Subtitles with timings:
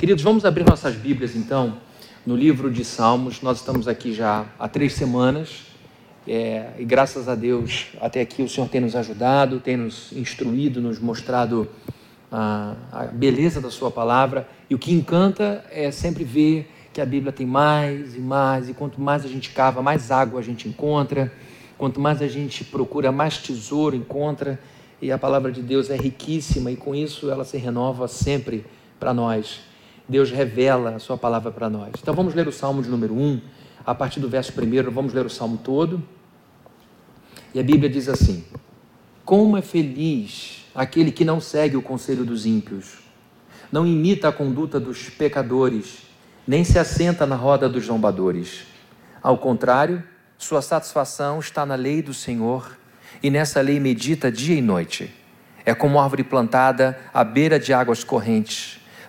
[0.00, 1.76] Queridos, vamos abrir nossas Bíblias então
[2.24, 3.42] no livro de Salmos.
[3.42, 5.66] Nós estamos aqui já há três semanas
[6.26, 10.80] é, e graças a Deus até aqui o Senhor tem nos ajudado, tem nos instruído,
[10.80, 11.68] nos mostrado
[12.32, 14.48] a, a beleza da Sua palavra.
[14.70, 18.72] E o que encanta é sempre ver que a Bíblia tem mais e mais, e
[18.72, 21.30] quanto mais a gente cava, mais água a gente encontra,
[21.76, 24.58] quanto mais a gente procura, mais tesouro encontra.
[25.02, 28.64] E a palavra de Deus é riquíssima e com isso ela se renova sempre
[28.98, 29.68] para nós.
[30.10, 31.92] Deus revela a sua palavra para nós.
[32.02, 33.40] Então vamos ler o Salmo de número 1,
[33.86, 36.02] a partir do verso 1, vamos ler o Salmo todo.
[37.54, 38.44] E a Bíblia diz assim:
[39.24, 42.98] Como é feliz aquele que não segue o conselho dos ímpios,
[43.70, 45.98] não imita a conduta dos pecadores,
[46.44, 48.62] nem se assenta na roda dos zombadores.
[49.22, 50.02] Ao contrário,
[50.36, 52.76] sua satisfação está na lei do Senhor,
[53.22, 55.14] e nessa lei medita dia e noite.
[55.64, 58.79] É como árvore plantada à beira de águas correntes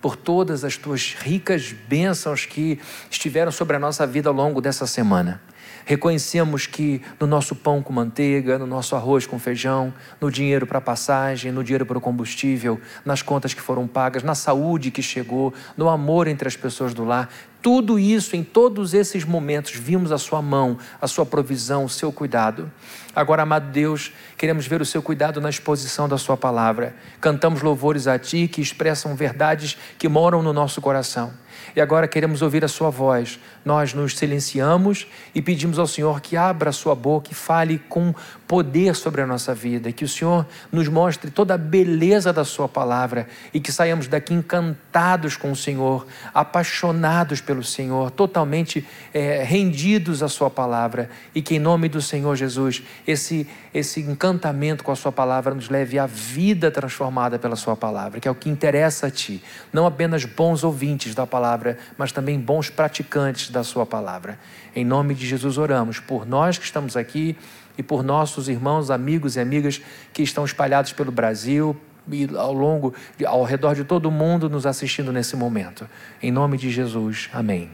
[0.00, 2.78] por todas as tuas ricas bênçãos que
[3.10, 5.40] estiveram sobre a nossa vida ao longo dessa semana.
[5.88, 10.82] Reconhecemos que no nosso pão com manteiga, no nosso arroz com feijão, no dinheiro para
[10.82, 15.54] passagem, no dinheiro para o combustível, nas contas que foram pagas, na saúde que chegou,
[15.78, 17.30] no amor entre as pessoas do lar,
[17.60, 22.12] tudo isso, em todos esses momentos, vimos a Sua mão, a Sua provisão, o Seu
[22.12, 22.70] cuidado.
[23.14, 26.94] Agora, amado Deus, queremos ver o Seu cuidado na exposição da Sua palavra.
[27.20, 31.32] Cantamos louvores a Ti que expressam verdades que moram no nosso coração
[31.74, 33.38] e agora queremos ouvir a Sua voz.
[33.64, 38.14] Nós nos silenciamos e pedimos ao Senhor que abra a Sua boca e fale com
[38.46, 42.68] poder sobre a nossa vida, que o Senhor nos mostre toda a beleza da Sua
[42.68, 50.22] palavra e que saiamos daqui encantados com o Senhor, apaixonados pelo Senhor, totalmente é, rendidos
[50.22, 51.10] à Sua palavra.
[51.34, 55.68] E que em nome do Senhor Jesus esse, esse encantamento com a Sua palavra nos
[55.68, 59.86] leve à vida transformada pela Sua palavra, que é o que interessa a Ti, não
[59.86, 61.47] apenas bons ouvintes da palavra,
[61.96, 64.38] mas também bons praticantes da Sua palavra.
[64.74, 67.36] Em nome de Jesus oramos por nós que estamos aqui
[67.76, 69.80] e por nossos irmãos, amigos e amigas
[70.12, 71.76] que estão espalhados pelo Brasil
[72.10, 72.94] e ao longo,
[73.24, 75.88] ao redor de todo o mundo nos assistindo nesse momento.
[76.22, 77.28] Em nome de Jesus.
[77.32, 77.70] Amém.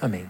[0.00, 0.26] Amém.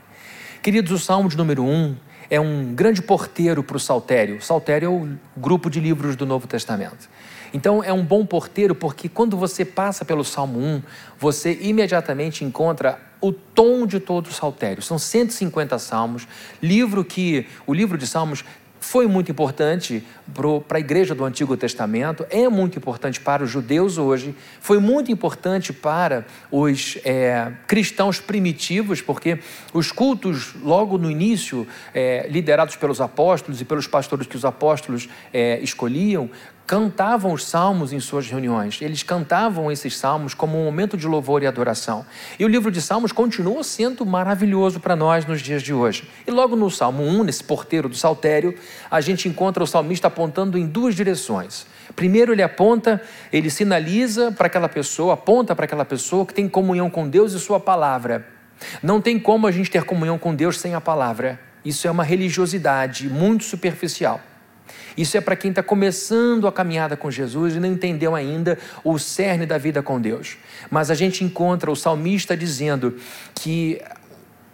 [0.62, 1.96] Queridos, o Salmo de número 1
[2.30, 4.42] é um grande porteiro para o Saltério.
[4.42, 7.08] Saltério é o grupo de livros do Novo Testamento.
[7.52, 10.82] Então é um bom porteiro porque quando você passa pelo Salmo 1,
[11.18, 14.82] você imediatamente encontra o tom de todo o saltério.
[14.82, 16.28] São 150 salmos,
[16.62, 18.44] livro que o livro de Salmos
[18.86, 23.98] foi muito importante para a igreja do Antigo Testamento, é muito importante para os judeus
[23.98, 29.40] hoje, foi muito importante para os é, cristãos primitivos, porque
[29.72, 35.08] os cultos, logo no início, é, liderados pelos apóstolos e pelos pastores que os apóstolos
[35.32, 36.30] é, escolhiam,
[36.66, 38.82] cantavam os salmos em suas reuniões.
[38.82, 42.04] Eles cantavam esses salmos como um momento de louvor e adoração.
[42.38, 46.08] E o livro de Salmos continua sendo maravilhoso para nós nos dias de hoje.
[46.26, 48.58] E logo no Salmo 1, nesse porteiro do saltério,
[48.90, 51.66] a gente encontra o salmista apontando em duas direções.
[51.94, 53.00] Primeiro, ele aponta,
[53.32, 57.38] ele sinaliza para aquela pessoa, aponta para aquela pessoa que tem comunhão com Deus e
[57.38, 58.26] Sua palavra.
[58.82, 61.38] Não tem como a gente ter comunhão com Deus sem a palavra.
[61.64, 64.20] Isso é uma religiosidade muito superficial.
[64.96, 68.98] Isso é para quem está começando a caminhada com Jesus e não entendeu ainda o
[68.98, 70.36] cerne da vida com Deus.
[70.70, 72.96] Mas a gente encontra o salmista dizendo
[73.34, 73.80] que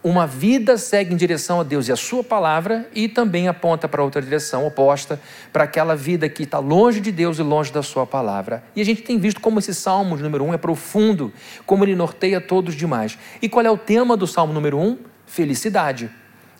[0.04, 4.02] uma vida segue em direção a Deus e a Sua palavra e também aponta para
[4.02, 5.20] outra direção oposta,
[5.52, 8.64] para aquela vida que está longe de Deus e longe da Sua palavra.
[8.74, 11.32] E a gente tem visto como esse salmo número um é profundo,
[11.64, 13.16] como ele norteia todos demais.
[13.40, 14.98] E qual é o tema do salmo número um?
[15.24, 16.10] Felicidade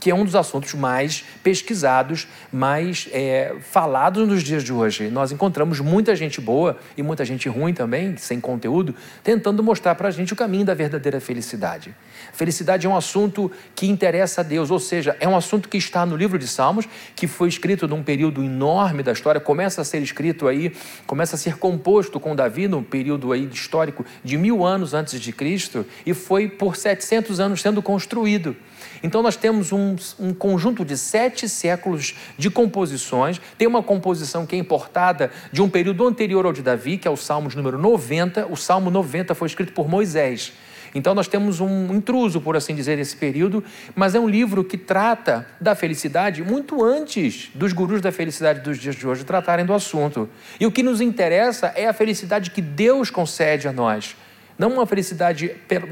[0.02, 5.08] que é um dos assuntos mais pesquisados, mais é, falados nos dias de hoje.
[5.10, 10.08] Nós encontramos muita gente boa e muita gente ruim também, sem conteúdo, tentando mostrar para
[10.08, 11.94] a gente o caminho da verdadeira felicidade.
[12.32, 16.04] Felicidade é um assunto que interessa a Deus, ou seja, é um assunto que está
[16.04, 20.02] no livro de Salmos, que foi escrito num período enorme da história, começa a ser
[20.02, 20.74] escrito aí,
[21.06, 25.32] começa a ser composto com Davi num período aí histórico de mil anos antes de
[25.32, 28.56] Cristo e foi por 700 anos sendo construído.
[29.02, 33.40] Então nós temos um, um, conjunto de sete séculos de composições.
[33.58, 37.10] Tem uma composição que é importada de um período anterior ao de Davi, que é
[37.10, 38.46] o Salmo de número 90.
[38.46, 40.52] O Salmo 90 foi escrito por Moisés.
[40.94, 43.64] Então nós temos um intruso, por assim dizer, nesse período,
[43.94, 48.78] mas é um livro que trata da felicidade muito antes dos gurus da felicidade dos
[48.78, 50.28] dias de hoje tratarem do assunto.
[50.60, 54.14] E o que nos interessa é a felicidade que Deus concede a nós,
[54.58, 55.82] não uma felicidade é,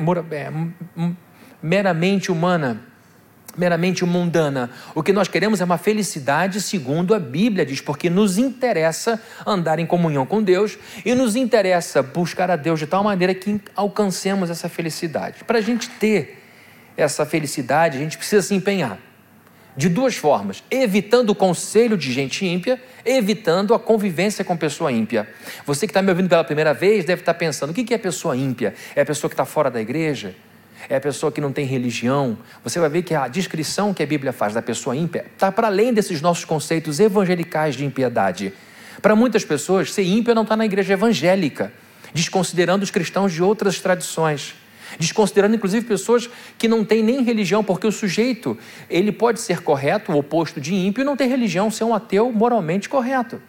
[1.62, 2.89] meramente humana
[3.56, 4.70] meramente mundana.
[4.94, 9.78] O que nós queremos é uma felicidade segundo a Bíblia diz, porque nos interessa andar
[9.78, 14.50] em comunhão com Deus e nos interessa buscar a Deus de tal maneira que alcancemos
[14.50, 15.44] essa felicidade.
[15.44, 16.42] Para a gente ter
[16.96, 18.98] essa felicidade, a gente precisa se empenhar.
[19.76, 25.28] De duas formas: evitando o conselho de gente ímpia, evitando a convivência com pessoa ímpia.
[25.64, 28.36] Você que está me ouvindo pela primeira vez deve estar pensando: o que é pessoa
[28.36, 28.74] ímpia?
[28.96, 30.34] É a pessoa que está fora da igreja?
[30.88, 32.38] É a pessoa que não tem religião.
[32.64, 35.66] Você vai ver que a descrição que a Bíblia faz da pessoa ímpia está para
[35.66, 38.52] além desses nossos conceitos evangelicais de impiedade.
[39.00, 41.72] Para muitas pessoas, ser ímpio não está na igreja evangélica,
[42.12, 44.54] desconsiderando os cristãos de outras tradições
[44.98, 46.28] desconsiderando inclusive pessoas
[46.58, 50.74] que não têm nem religião, porque o sujeito ele pode ser correto, o oposto de
[50.74, 53.40] ímpio, não ter religião, ser um ateu moralmente correto.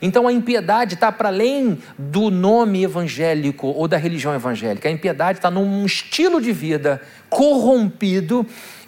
[0.00, 4.88] Então a impiedade está para além do nome evangélico ou da religião evangélica.
[4.88, 8.46] A impiedade está num estilo de vida corrompido,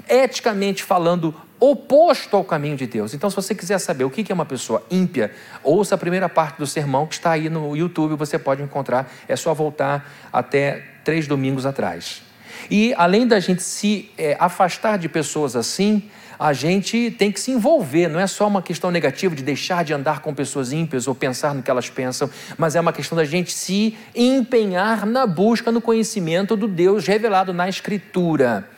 [0.08, 3.14] eticamente falando, oposto ao caminho de Deus.
[3.14, 5.32] Então, se você quiser saber o que é uma pessoa ímpia,
[5.62, 9.12] ouça a primeira parte do sermão que está aí no YouTube, você pode encontrar.
[9.26, 12.22] É só voltar até três domingos atrás.
[12.70, 16.08] E além da gente se é, afastar de pessoas assim,
[16.38, 19.92] a gente tem que se envolver, não é só uma questão negativa de deixar de
[19.92, 23.24] andar com pessoas ímpias ou pensar no que elas pensam, mas é uma questão da
[23.24, 28.68] gente se empenhar na busca, no conhecimento do Deus revelado na Escritura.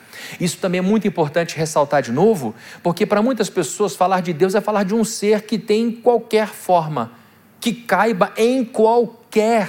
[0.40, 4.54] Isso também é muito importante ressaltar de novo, porque para muitas pessoas falar de Deus
[4.54, 7.12] é falar de um ser que tem qualquer forma,
[7.60, 9.68] que caiba em qualquer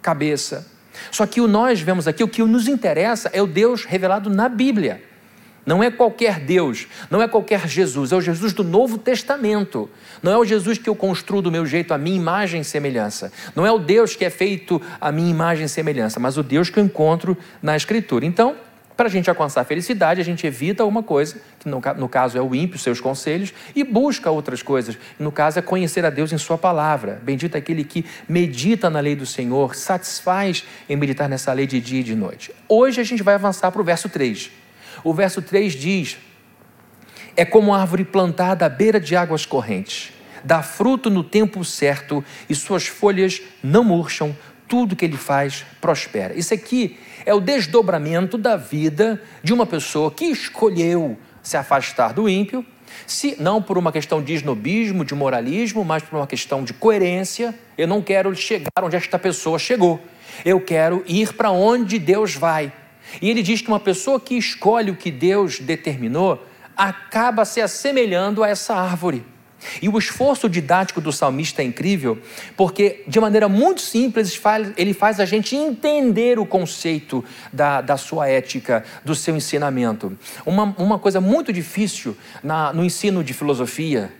[0.00, 0.66] cabeça.
[1.10, 4.48] Só que o nós vemos aqui, o que nos interessa é o Deus revelado na
[4.48, 5.07] Bíblia.
[5.64, 9.90] Não é qualquer Deus, não é qualquer Jesus, é o Jesus do Novo Testamento.
[10.22, 13.30] Não é o Jesus que eu construo do meu jeito, a minha imagem e semelhança.
[13.54, 16.70] Não é o Deus que é feito a minha imagem e semelhança, mas o Deus
[16.70, 18.24] que eu encontro na Escritura.
[18.24, 18.56] Então,
[18.98, 22.36] para a gente alcançar a felicidade, a gente evita uma coisa, que no, no, caso
[22.36, 24.98] é o ímpio, seus conselhos, e busca outras coisas.
[25.20, 27.20] No caso é conhecer a Deus em Sua palavra.
[27.22, 31.80] Bendito é aquele que medita na lei do Senhor, satisfaz em meditar nessa lei de
[31.80, 32.52] dia e de noite.
[32.68, 34.50] Hoje a gente vai avançar para o verso 3.
[35.04, 36.16] O verso 3 diz:
[37.36, 40.12] É como árvore plantada à beira de águas correntes,
[40.44, 44.36] dá fruto no tempo certo e suas folhas não murcham,
[44.68, 46.34] tudo que ele faz prospera.
[46.34, 52.28] Isso aqui é o desdobramento da vida de uma pessoa que escolheu se afastar do
[52.28, 52.64] ímpio,
[53.06, 57.54] se não por uma questão de esnobismo, de moralismo, mas por uma questão de coerência.
[57.76, 60.00] Eu não quero chegar onde esta pessoa chegou.
[60.44, 62.72] Eu quero ir para onde Deus vai.
[63.20, 66.44] E ele diz que uma pessoa que escolhe o que Deus determinou
[66.76, 69.24] acaba se assemelhando a essa árvore.
[69.82, 72.18] E o esforço didático do salmista é incrível,
[72.56, 74.40] porque de maneira muito simples
[74.76, 80.16] ele faz a gente entender o conceito da, da sua ética, do seu ensinamento.
[80.46, 84.12] Uma, uma coisa muito difícil na, no ensino de filosofia,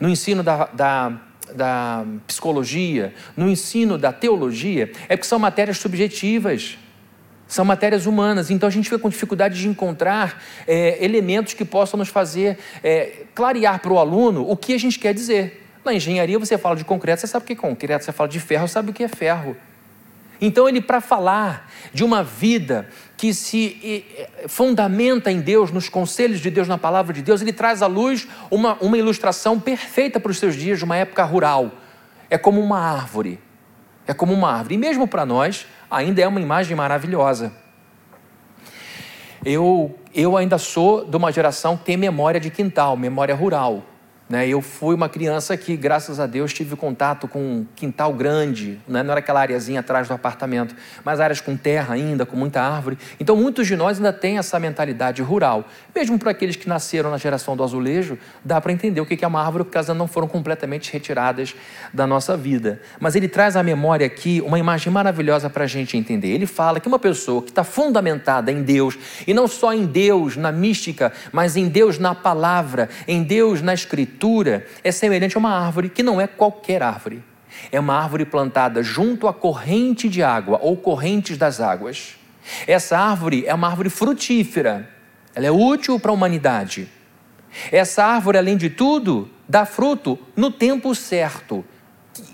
[0.00, 1.12] no ensino da, da,
[1.54, 6.76] da psicologia, no ensino da teologia, é que são matérias subjetivas
[7.50, 11.98] são matérias humanas, então a gente fica com dificuldade de encontrar é, elementos que possam
[11.98, 15.66] nos fazer é, clarear para o aluno o que a gente quer dizer.
[15.84, 18.38] Na engenharia você fala de concreto, você sabe o que é concreto, você fala de
[18.38, 19.56] ferro, sabe o que é ferro.
[20.40, 24.04] Então ele, para falar de uma vida que se
[24.46, 28.28] fundamenta em Deus, nos conselhos de Deus, na palavra de Deus, ele traz à luz
[28.48, 31.72] uma, uma ilustração perfeita para os seus dias de uma época rural.
[32.30, 33.40] É como uma árvore.
[34.06, 34.76] É como uma árvore.
[34.76, 37.52] E mesmo para nós, ainda é uma imagem maravilhosa.
[39.44, 43.82] Eu, eu ainda sou de uma geração que tem memória de quintal, memória rural.
[44.30, 44.46] Né?
[44.46, 49.02] Eu fui uma criança que, graças a Deus, tive contato com um quintal grande, né?
[49.02, 50.72] não era aquela areazinha atrás do apartamento,
[51.04, 52.96] mas áreas com terra ainda, com muita árvore.
[53.18, 55.64] Então, muitos de nós ainda têm essa mentalidade rural.
[55.92, 59.26] Mesmo para aqueles que nasceram na geração do azulejo, dá para entender o que é
[59.26, 61.56] uma árvore, porque elas não foram completamente retiradas
[61.92, 62.80] da nossa vida.
[63.00, 66.28] Mas ele traz à memória aqui uma imagem maravilhosa para a gente entender.
[66.28, 68.96] Ele fala que uma pessoa que está fundamentada em Deus,
[69.26, 73.74] e não só em Deus na mística, mas em Deus na palavra, em Deus na
[73.74, 77.24] escritura, escritura é semelhante a uma árvore que não é qualquer árvore.
[77.72, 82.16] É uma árvore plantada junto à corrente de água ou correntes das águas.
[82.66, 84.88] Essa árvore é uma árvore frutífera.
[85.34, 86.86] Ela é útil para a humanidade.
[87.72, 91.64] Essa árvore, além de tudo, dá fruto no tempo certo.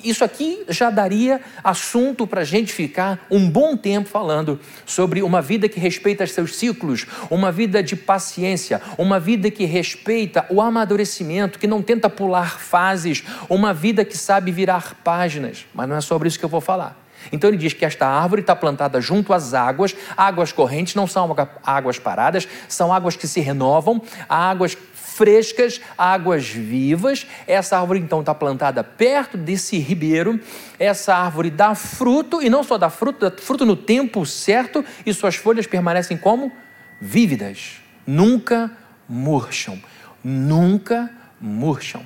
[0.04, 5.42] Isso aqui já daria assunto para a gente ficar um bom tempo falando sobre uma
[5.42, 11.58] vida que respeita seus ciclos, uma vida de paciência, uma vida que respeita o amadurecimento,
[11.58, 15.66] que não tenta pular fases, uma vida que sabe virar páginas.
[15.74, 17.06] Mas não é sobre isso que eu vou falar.
[17.32, 21.34] Então ele diz que esta árvore está plantada junto às águas, águas correntes não são
[21.64, 24.76] águas paradas, são águas que se renovam, águas
[25.16, 27.26] frescas, águas vivas.
[27.46, 30.38] Essa árvore então está plantada perto desse ribeiro.
[30.78, 35.12] Essa árvore dá fruto e não só dá fruto, dá fruto no tempo certo e
[35.14, 36.52] suas folhas permanecem como
[37.00, 38.70] vívidas, nunca
[39.08, 39.80] murcham,
[40.22, 42.02] nunca murcham.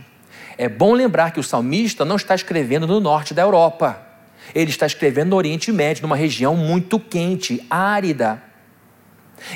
[0.56, 4.06] É bom lembrar que o salmista não está escrevendo no norte da Europa.
[4.54, 8.49] Ele está escrevendo no Oriente Médio, numa região muito quente, árida.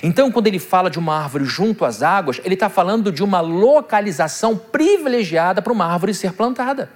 [0.02, 3.40] Então, quando ele fala de uma árvore junto às águas, ele está falando de uma
[3.40, 6.90] localização privilegiada para uma árvore ser plantada.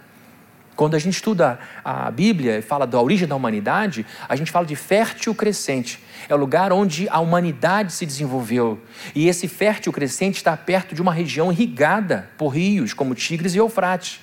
[0.78, 4.64] Quando a gente estuda a Bíblia e fala da origem da humanidade, a gente fala
[4.64, 5.99] de fértil crescente.
[6.28, 8.80] É o lugar onde a humanidade se desenvolveu.
[9.12, 13.59] E esse fértil crescente está perto de uma região irrigada por rios, como Tigres e
[13.59, 14.21] Eufrates.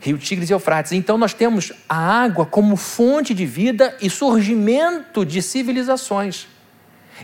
[0.00, 0.90] Rio Tigres e Eufrates.
[0.90, 6.48] Então nós temos a água como fonte de vida e surgimento de civilizações.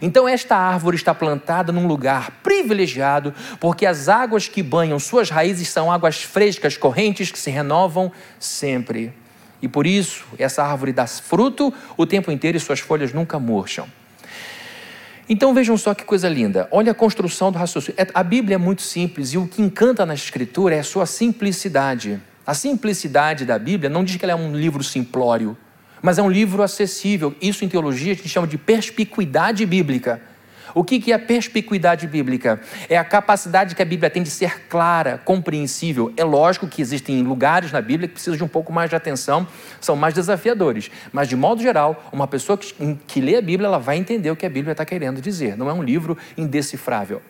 [0.01, 5.69] Então, esta árvore está plantada num lugar privilegiado, porque as águas que banham suas raízes
[5.69, 9.13] são águas frescas, correntes que se renovam sempre.
[9.61, 13.87] E por isso, essa árvore dá fruto o tempo inteiro e suas folhas nunca murcham.
[15.29, 16.69] Então vejam só que coisa linda.
[16.71, 17.95] Olha a construção do raciocínio.
[17.97, 21.07] É, a Bíblia é muito simples e o que encanta na Escritura é a sua
[21.07, 22.21] simplicidade.
[22.45, 25.57] A simplicidade da Bíblia não diz que ela é um livro simplório
[26.03, 27.35] mas é um livro acessível.
[27.41, 30.21] Isso em teologia a gente chama de perspicuidade bíblica.
[30.75, 32.61] O que é a perspicuidade bíblica?
[32.89, 36.13] É a capacidade que a Bíblia tem de ser clara, compreensível.
[36.17, 39.47] É lógico que existem lugares na Bíblia que precisam de um pouco mais de atenção,
[39.81, 40.91] são mais desafiadores.
[41.13, 42.73] Mas, de modo geral, uma pessoa que,
[43.07, 45.57] que lê a Bíblia, ela vai entender o que a Bíblia está querendo dizer.
[45.59, 47.21] Não é um livro indecifrável.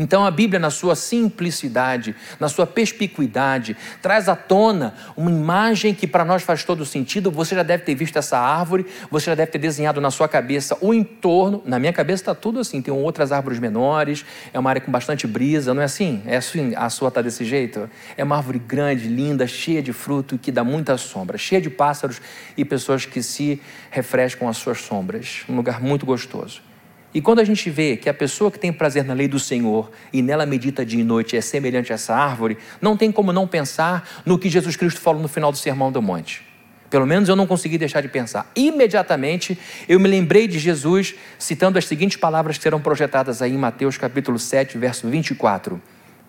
[0.00, 6.06] Então a Bíblia, na sua simplicidade, na sua perspicuidade, traz à tona uma imagem que
[6.06, 7.30] para nós faz todo sentido.
[7.30, 10.74] Você já deve ter visto essa árvore, você já deve ter desenhado na sua cabeça
[10.80, 11.62] o entorno.
[11.66, 15.26] Na minha cabeça está tudo assim: tem outras árvores menores, é uma área com bastante
[15.26, 16.22] brisa, não é assim?
[16.24, 17.90] É assim, a sua está desse jeito?
[18.16, 22.22] É uma árvore grande, linda, cheia de fruto que dá muita sombra, cheia de pássaros
[22.56, 25.42] e pessoas que se refrescam às suas sombras.
[25.46, 26.69] Um lugar muito gostoso.
[27.12, 29.90] E quando a gente vê que a pessoa que tem prazer na lei do Senhor
[30.12, 33.48] e nela medita dia e noite é semelhante a essa árvore, não tem como não
[33.48, 36.50] pensar no que Jesus Cristo falou no final do Sermão do Monte.
[36.88, 38.50] Pelo menos eu não consegui deixar de pensar.
[38.54, 43.58] Imediatamente eu me lembrei de Jesus citando as seguintes palavras que serão projetadas aí em
[43.58, 45.80] Mateus capítulo 7, verso 24.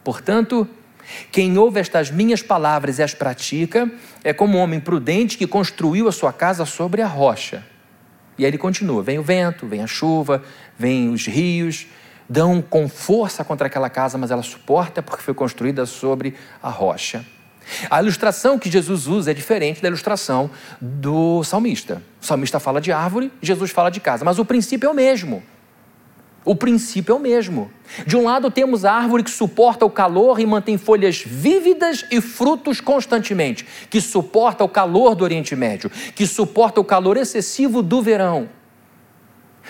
[0.04, 0.68] Portanto,
[1.32, 3.90] quem ouve estas minhas palavras e as pratica
[4.24, 7.64] é como um homem prudente que construiu a sua casa sobre a rocha.
[8.38, 10.44] E aí ele continua: vem o vento, vem a chuva,
[10.82, 11.86] vem os rios,
[12.28, 17.24] dão com força contra aquela casa, mas ela suporta porque foi construída sobre a rocha.
[17.90, 20.50] A ilustração que Jesus usa é diferente da ilustração
[20.82, 22.02] do salmista.
[22.20, 25.44] O salmista fala de árvore, Jesus fala de casa, mas o princípio é o mesmo.
[26.44, 27.70] O princípio é o mesmo.
[28.08, 32.20] De um lado, temos a árvore que suporta o calor e mantém folhas vívidas e
[32.20, 38.02] frutos constantemente, que suporta o calor do Oriente Médio, que suporta o calor excessivo do
[38.02, 38.50] verão.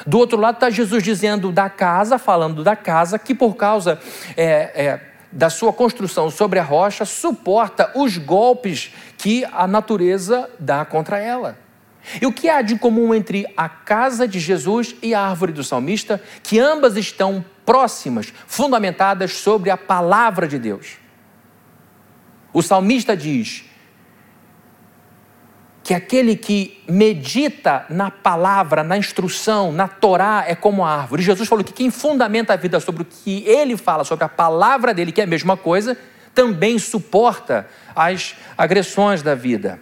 [0.05, 3.99] Do outro lado está Jesus dizendo da casa, falando da casa, que por causa
[4.35, 10.83] é, é, da sua construção sobre a rocha, suporta os golpes que a natureza dá
[10.83, 11.57] contra ela.
[12.19, 15.63] E o que há de comum entre a casa de Jesus e a árvore do
[15.63, 16.21] salmista?
[16.41, 20.97] Que ambas estão próximas, fundamentadas sobre a palavra de Deus.
[22.51, 23.63] O salmista diz
[25.83, 31.23] que aquele que medita na palavra, na instrução, na Torá, é como a árvore.
[31.23, 34.93] Jesus falou que quem fundamenta a vida sobre o que ele fala, sobre a palavra
[34.93, 35.97] dele, que é a mesma coisa,
[36.35, 39.79] também suporta as agressões da vida.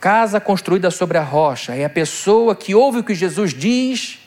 [0.00, 4.18] Casa construída sobre a rocha é a pessoa que ouve o que Jesus diz,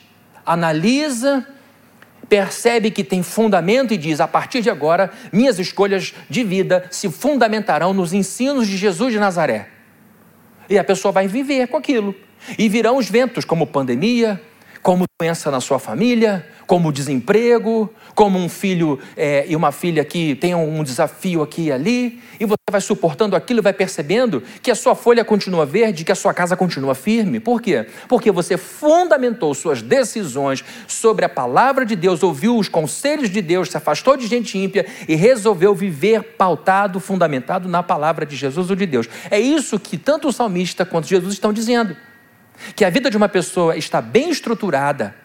[0.45, 1.45] analisa,
[2.27, 7.11] percebe que tem fundamento e diz: a partir de agora, minhas escolhas de vida se
[7.11, 9.76] fundamentarão nos ensinos de Jesus de Nazaré.
[10.69, 12.15] E a pessoa vai viver com aquilo.
[12.57, 14.41] E virão os ventos, como pandemia,
[14.87, 20.33] como doença na sua família, como desemprego, como um filho é, e uma filha que
[20.35, 24.71] tem um desafio aqui e ali, e você vai suportando aquilo e vai percebendo que
[24.71, 27.37] a sua folha continua verde, que a sua casa continua firme.
[27.37, 27.85] Por quê?
[28.07, 33.69] Porque você fundamentou suas decisões sobre a palavra de Deus, ouviu os conselhos de Deus,
[33.69, 38.75] se afastou de gente ímpia e resolveu viver pautado, fundamentado na palavra de Jesus ou
[38.77, 39.09] de Deus.
[39.29, 41.93] É isso que tanto o salmista quanto Jesus estão dizendo
[42.75, 45.15] que a vida de uma pessoa está bem estruturada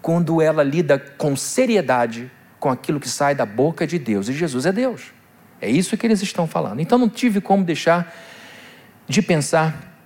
[0.00, 4.28] quando ela lida com seriedade com aquilo que sai da boca de Deus.
[4.28, 5.12] E Jesus é Deus.
[5.60, 6.80] É isso que eles estão falando.
[6.80, 8.14] Então não tive como deixar
[9.08, 9.96] de pensar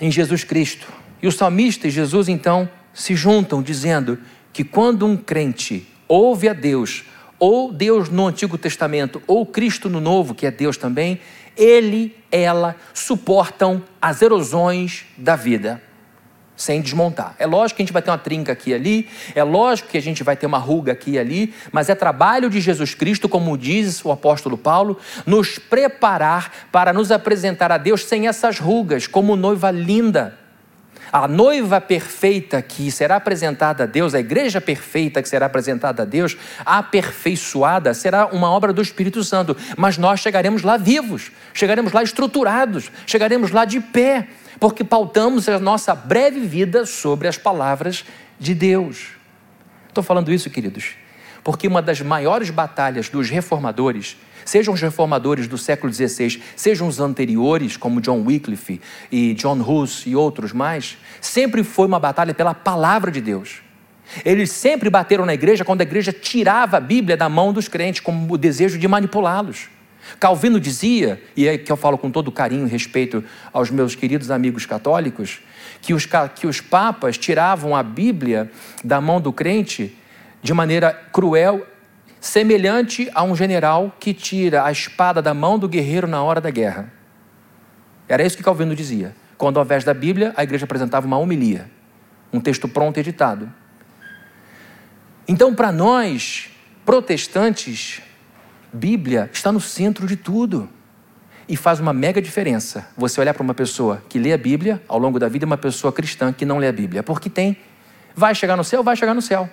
[0.00, 0.86] em Jesus Cristo.
[1.22, 4.18] E o salmista e Jesus então se juntam dizendo
[4.52, 7.04] que quando um crente ouve a Deus,
[7.38, 11.20] ou Deus no Antigo Testamento, ou Cristo no Novo, que é Deus também,
[11.56, 15.80] ele, ela suportam as erosões da vida
[16.56, 17.34] sem desmontar.
[17.38, 19.98] É lógico que a gente vai ter uma trinca aqui e ali, é lógico que
[19.98, 23.28] a gente vai ter uma ruga aqui e ali, mas é trabalho de Jesus Cristo,
[23.28, 29.06] como diz o apóstolo Paulo, nos preparar para nos apresentar a Deus sem essas rugas,
[29.06, 30.41] como noiva linda.
[31.12, 36.06] A noiva perfeita que será apresentada a Deus, a igreja perfeita que será apresentada a
[36.06, 39.54] Deus, aperfeiçoada, será uma obra do Espírito Santo.
[39.76, 44.28] Mas nós chegaremos lá vivos, chegaremos lá estruturados, chegaremos lá de pé,
[44.58, 48.06] porque pautamos a nossa breve vida sobre as palavras
[48.40, 49.08] de Deus.
[49.88, 50.94] Estou falando isso, queridos,
[51.44, 57.00] porque uma das maiores batalhas dos reformadores Sejam os reformadores do século XVI, sejam os
[57.00, 58.80] anteriores, como John Wycliffe
[59.10, 63.62] e John Hus e outros mais, sempre foi uma batalha pela palavra de Deus.
[64.24, 68.00] Eles sempre bateram na igreja quando a igreja tirava a Bíblia da mão dos crentes,
[68.00, 69.68] com o desejo de manipulá-los.
[70.18, 74.30] Calvino dizia, e é que eu falo com todo carinho e respeito aos meus queridos
[74.30, 75.40] amigos católicos,
[75.80, 78.50] que os, que os papas tiravam a Bíblia
[78.84, 79.96] da mão do crente
[80.42, 81.66] de maneira cruel
[82.22, 86.50] semelhante a um general que tira a espada da mão do guerreiro na hora da
[86.50, 86.90] guerra.
[88.08, 89.12] Era isso que Calvino dizia.
[89.36, 91.68] Quando, ao invés da Bíblia, a igreja apresentava uma homilia,
[92.32, 93.52] um texto pronto editado.
[95.26, 96.48] Então, para nós,
[96.86, 98.00] protestantes,
[98.72, 100.70] Bíblia está no centro de tudo.
[101.48, 104.96] E faz uma mega diferença você olhar para uma pessoa que lê a Bíblia ao
[104.96, 107.02] longo da vida e uma pessoa cristã que não lê a Bíblia.
[107.02, 107.56] Porque tem.
[108.14, 108.80] Vai chegar no céu?
[108.84, 109.50] Vai chegar no céu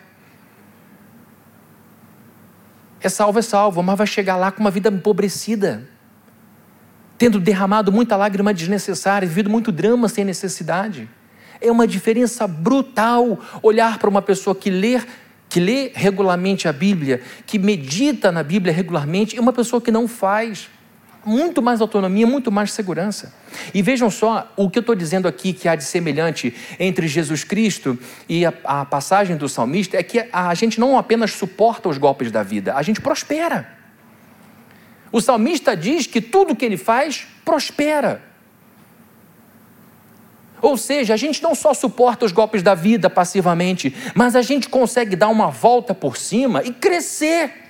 [3.02, 5.88] é salvo, é salvo, mas vai chegar lá com uma vida empobrecida,
[7.18, 11.10] tendo derramado muita lágrima desnecessária, vivido muito drama sem necessidade.
[11.62, 15.02] É uma diferença brutal olhar para uma pessoa que lê,
[15.50, 20.08] que lê regularmente a Bíblia, que medita na Bíblia regularmente, e uma pessoa que não
[20.08, 20.70] faz
[21.30, 23.32] muito mais autonomia, muito mais segurança.
[23.74, 27.44] E vejam só o que eu estou dizendo aqui que há de semelhante entre Jesus
[27.44, 31.88] Cristo e a, a passagem do salmista é que a, a gente não apenas suporta
[31.88, 33.78] os golpes da vida, a gente prospera.
[35.12, 38.24] O salmista diz que tudo que ele faz prospera.
[40.62, 44.68] Ou seja, a gente não só suporta os golpes da vida passivamente, mas a gente
[44.68, 47.69] consegue dar uma volta por cima e crescer.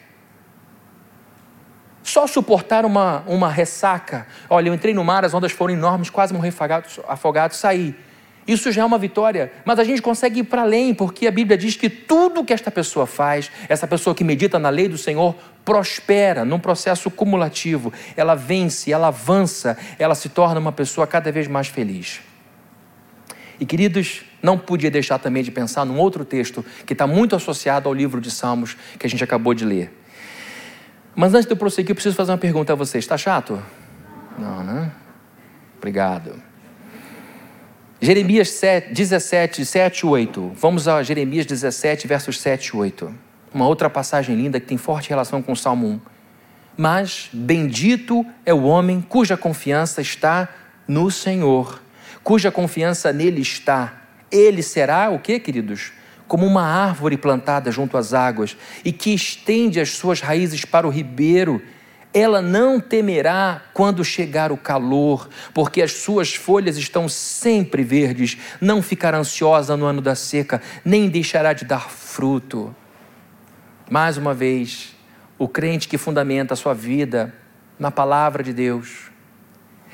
[2.09, 4.25] Só suportar uma, uma ressaca.
[4.49, 7.95] Olha, eu entrei no mar, as ondas foram enormes, quase morri afogado, afogado saí.
[8.47, 11.55] Isso já é uma vitória, mas a gente consegue ir para além, porque a Bíblia
[11.55, 15.35] diz que tudo que esta pessoa faz, essa pessoa que medita na lei do Senhor,
[15.63, 17.93] prospera num processo cumulativo.
[18.17, 22.21] Ela vence, ela avança, ela se torna uma pessoa cada vez mais feliz.
[23.59, 27.87] E queridos, não podia deixar também de pensar num outro texto que está muito associado
[27.87, 29.98] ao livro de Salmos que a gente acabou de ler.
[31.19, 33.03] Mas antes de eu prosseguir, eu preciso fazer uma pergunta a vocês.
[33.03, 33.61] Está chato?
[34.37, 34.89] Não, né?
[35.77, 36.41] Obrigado.
[37.99, 40.53] Jeremias 7, 17, 7 e 8.
[40.55, 43.13] Vamos a Jeremias 17, versos 7 e 8.
[43.53, 45.99] Uma outra passagem linda que tem forte relação com o Salmo 1.
[46.77, 50.47] Mas bendito é o homem cuja confiança está
[50.87, 51.81] no Senhor,
[52.23, 54.03] cuja confiança nele está.
[54.31, 55.91] Ele será o que, queridos?
[56.29, 60.89] Como uma árvore plantada junto às águas e que estende as suas raízes para o
[60.91, 61.59] ribeiro.
[62.13, 68.81] Ela não temerá quando chegar o calor, porque as suas folhas estão sempre verdes, não
[68.81, 72.75] ficará ansiosa no ano da seca, nem deixará de dar fruto.
[73.89, 74.95] Mais uma vez,
[75.37, 77.33] o crente que fundamenta a sua vida
[77.77, 79.09] na palavra de Deus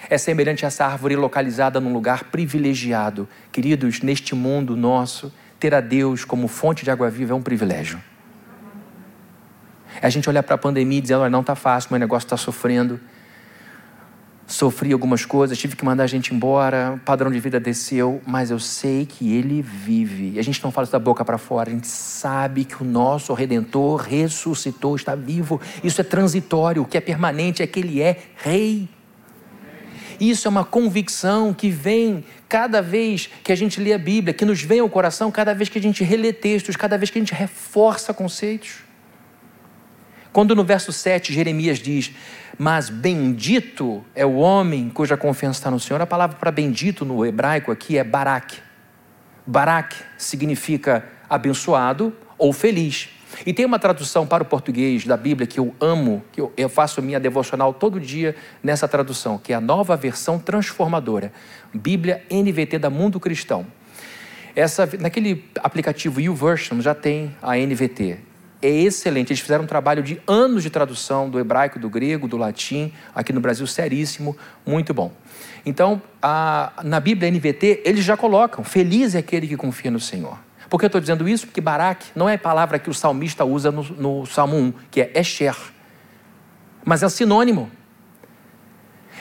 [0.09, 3.27] é semelhante a essa árvore localizada num lugar privilegiado.
[3.51, 5.33] Queridos, neste mundo nosso,
[5.65, 7.99] ter a Deus como fonte de água viva é um privilégio.
[9.99, 12.27] É a gente olhar para a pandemia e dizer, olha, não está fácil, meu negócio
[12.27, 12.99] está sofrendo.
[14.45, 18.51] sofri algumas coisas, tive que mandar a gente embora, o padrão de vida desceu, mas
[18.51, 20.33] eu sei que ele vive.
[20.35, 22.85] E a gente não fala isso da boca para fora, a gente sabe que o
[22.85, 25.59] nosso redentor ressuscitou, está vivo.
[25.83, 28.87] Isso é transitório, o que é permanente é que ele é rei.
[30.19, 34.45] Isso é uma convicção que vem cada vez que a gente lê a Bíblia, que
[34.45, 37.21] nos vem ao coração cada vez que a gente relê textos, cada vez que a
[37.21, 38.83] gente reforça conceitos.
[40.31, 42.11] Quando no verso 7 Jeremias diz:
[42.57, 47.25] Mas bendito é o homem cuja confiança está no Senhor, a palavra para bendito no
[47.25, 48.57] hebraico aqui é barak.
[49.47, 53.09] Barak significa abençoado ou feliz.
[53.45, 56.69] E tem uma tradução para o português da Bíblia que eu amo, que eu, eu
[56.69, 61.33] faço minha devocional todo dia nessa tradução, que é a nova versão transformadora.
[61.73, 63.65] Bíblia NVT da Mundo Cristão.
[64.55, 68.19] Essa, naquele aplicativo YouVersion já tem a NVT.
[68.61, 69.31] É excelente.
[69.31, 73.33] Eles fizeram um trabalho de anos de tradução do hebraico, do grego, do latim, aqui
[73.33, 75.11] no Brasil, seríssimo, muito bom.
[75.65, 80.44] Então, a, na Bíblia NVT, eles já colocam: Feliz é aquele que confia no Senhor.
[80.75, 81.47] Por que eu estou dizendo isso?
[81.47, 84.99] Porque Barak não é a palavra que o salmista usa no, no Salmo 1, que
[84.99, 85.55] é Esher,
[86.83, 87.71] mas é sinônimo.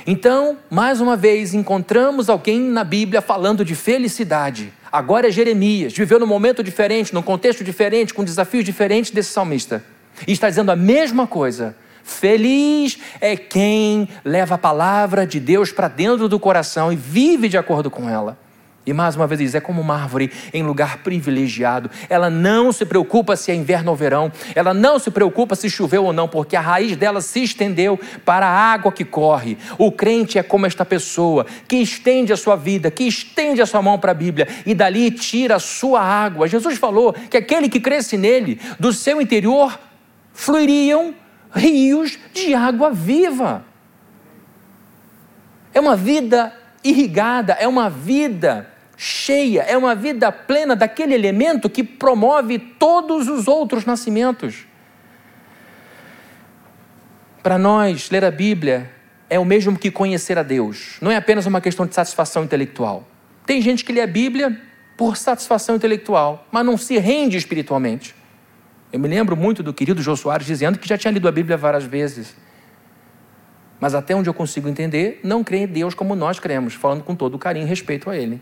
[0.05, 4.73] Então, mais uma vez, encontramos alguém na Bíblia falando de felicidade.
[4.91, 9.85] Agora é Jeremias, viveu num momento diferente, num contexto diferente, com desafios diferentes desse salmista.
[10.27, 11.77] E está dizendo a mesma coisa.
[12.03, 17.57] Feliz é quem leva a palavra de Deus para dentro do coração e vive de
[17.57, 18.43] acordo com ela.
[18.87, 21.91] E mais uma vez diz: é como uma árvore em lugar privilegiado.
[22.09, 26.05] Ela não se preocupa se é inverno ou verão, ela não se preocupa se choveu
[26.05, 29.57] ou não, porque a raiz dela se estendeu para a água que corre.
[29.79, 33.81] O crente é como esta pessoa que estende a sua vida, que estende a sua
[33.81, 36.47] mão para a Bíblia e dali tira a sua água.
[36.47, 39.79] Jesus falou que aquele que cresce nele, do seu interior
[40.35, 41.15] fluiriam
[41.55, 43.65] rios de água viva.
[45.73, 51.83] É uma vida irrigada, é uma vida cheia, é uma vida plena daquele elemento que
[51.83, 54.67] promove todos os outros nascimentos.
[57.43, 58.91] Para nós, ler a Bíblia
[59.29, 63.07] é o mesmo que conhecer a Deus, não é apenas uma questão de satisfação intelectual.
[63.45, 64.61] Tem gente que lê a Bíblia
[64.97, 68.15] por satisfação intelectual, mas não se rende espiritualmente.
[68.93, 71.57] Eu me lembro muito do querido Jô Soares dizendo que já tinha lido a Bíblia
[71.57, 72.37] várias vezes.
[73.81, 77.15] Mas até onde eu consigo entender, não crê em Deus como nós cremos, falando com
[77.15, 78.41] todo carinho e respeito a Ele.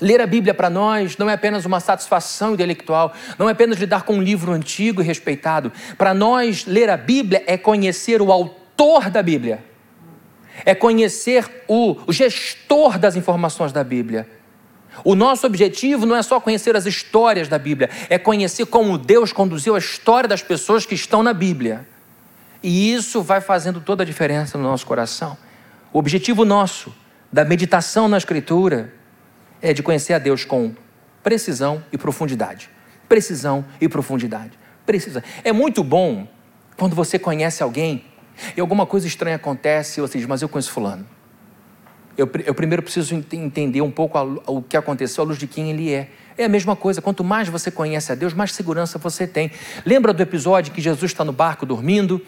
[0.00, 4.02] Ler a Bíblia para nós não é apenas uma satisfação intelectual, não é apenas lidar
[4.02, 5.72] com um livro antigo e respeitado.
[5.96, 9.64] Para nós, ler a Bíblia é conhecer o autor da Bíblia,
[10.64, 14.28] é conhecer o, gestor das informações da Bíblia.
[15.04, 19.32] O nosso objetivo não é só conhecer as histórias da Bíblia, é conhecer como Deus
[19.32, 21.86] conduziu a história das pessoas que estão na Bíblia.
[22.62, 25.36] E isso vai fazendo toda a diferença no nosso coração.
[25.92, 26.92] O objetivo nosso
[27.32, 28.92] da meditação na Escritura
[29.60, 30.74] é de conhecer a Deus com
[31.22, 32.70] precisão e profundidade.
[33.08, 34.58] Precisão e profundidade.
[34.86, 35.22] Precisa.
[35.44, 36.26] É muito bom
[36.76, 38.04] quando você conhece alguém
[38.56, 41.06] e alguma coisa estranha acontece e você diz, mas eu conheço fulano.
[42.16, 45.70] Eu, eu primeiro preciso entender um pouco a, o que aconteceu à luz de quem
[45.70, 46.10] ele é.
[46.36, 49.52] É a mesma coisa, quanto mais você conhece a Deus, mais segurança você tem.
[49.84, 52.20] Lembra do episódio que Jesus está no barco dormindo,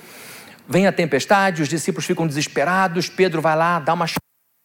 [0.69, 4.07] vem a tempestade, os discípulos ficam desesperados, Pedro vai lá, dá uma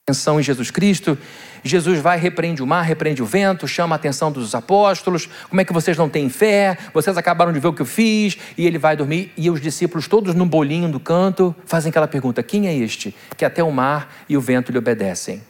[0.07, 1.17] atenção em Jesus Cristo.
[1.63, 5.27] Jesus vai, repreende o mar, repreende o vento, chama a atenção dos apóstolos.
[5.49, 6.77] Como é que vocês não têm fé?
[6.93, 8.37] Vocês acabaram de ver o que eu fiz.
[8.55, 9.33] E ele vai dormir.
[9.35, 13.43] E os discípulos, todos no bolinho do canto, fazem aquela pergunta: Quem é este que
[13.43, 15.41] até o mar e o vento lhe obedecem?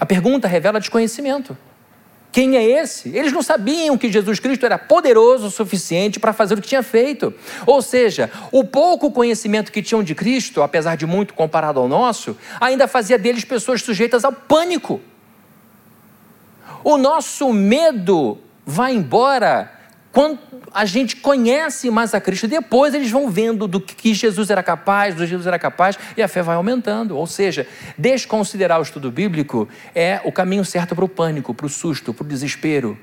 [0.00, 1.56] A pergunta revela desconhecimento.
[2.36, 3.16] Quem é esse?
[3.16, 6.82] Eles não sabiam que Jesus Cristo era poderoso o suficiente para fazer o que tinha
[6.82, 7.32] feito.
[7.64, 12.36] Ou seja, o pouco conhecimento que tinham de Cristo, apesar de muito comparado ao nosso,
[12.60, 15.00] ainda fazia deles pessoas sujeitas ao pânico.
[16.84, 19.72] O nosso medo vai embora
[20.12, 20.38] quando
[20.76, 25.14] a gente conhece mais a Cristo, depois eles vão vendo do que Jesus era capaz,
[25.14, 27.16] do que Jesus era capaz, e a fé vai aumentando.
[27.16, 31.70] Ou seja, desconsiderar o estudo bíblico é o caminho certo para o pânico, para o
[31.70, 32.98] susto, para o desespero.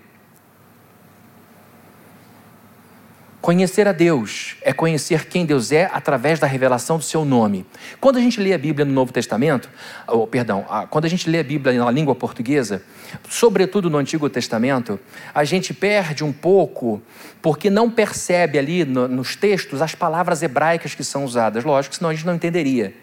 [3.44, 7.66] Conhecer a Deus é conhecer quem Deus é através da revelação do seu nome.
[8.00, 9.70] Quando a gente lê a Bíblia no Novo Testamento,
[10.08, 12.82] ou, perdão, quando a gente lê a Bíblia na língua portuguesa,
[13.28, 14.98] sobretudo no Antigo Testamento,
[15.36, 17.02] a gente perde um pouco
[17.42, 21.66] porque não percebe ali no, nos textos as palavras hebraicas que são usadas.
[21.66, 22.94] Lógico, senão a gente não entenderia.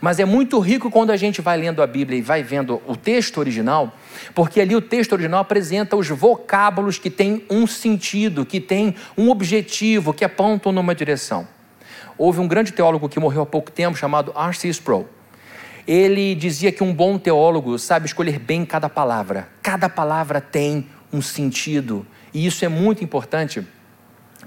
[0.00, 2.96] Mas é muito rico quando a gente vai lendo a Bíblia e vai vendo o
[2.96, 3.94] texto original,
[4.34, 9.30] porque ali o texto original apresenta os vocábulos que têm um sentido, que têm um
[9.30, 11.46] objetivo, que apontam numa direção.
[12.16, 14.68] Houve um grande teólogo que morreu há pouco tempo chamado R.C.
[14.68, 15.06] Sproul.
[15.86, 19.48] ele dizia que um bom teólogo sabe escolher bem cada palavra.
[19.62, 22.06] Cada palavra tem um sentido.
[22.34, 23.66] E isso é muito importante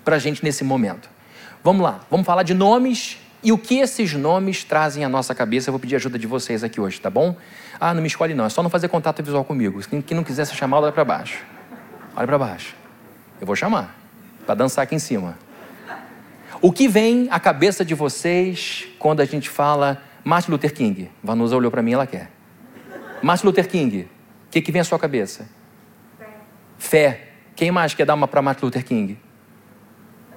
[0.04, 1.10] para a gente nesse momento.
[1.64, 5.70] Vamos lá, vamos falar de nomes e o que esses nomes trazem à nossa cabeça.
[5.70, 7.36] Eu vou pedir ajuda de vocês aqui hoje, tá bom?
[7.80, 9.82] Ah, não me escolhe não, é só não fazer contato visual comigo.
[10.06, 11.44] Quem não quiser ser chamado, olha para baixo.
[12.16, 12.76] Olha para baixo.
[13.40, 13.96] Eu vou chamar,
[14.46, 15.38] para dançar aqui em cima.
[16.62, 21.10] O que vem à cabeça de vocês quando a gente fala Martin Luther King?
[21.24, 22.30] Vanusa olhou para mim, ela quer.
[23.24, 24.02] Martin Luther King,
[24.48, 25.50] o que, que vem à sua cabeça?
[26.20, 26.28] Fé.
[26.78, 27.28] Fé.
[27.56, 29.18] Quem mais quer dar uma para Martin Luther King?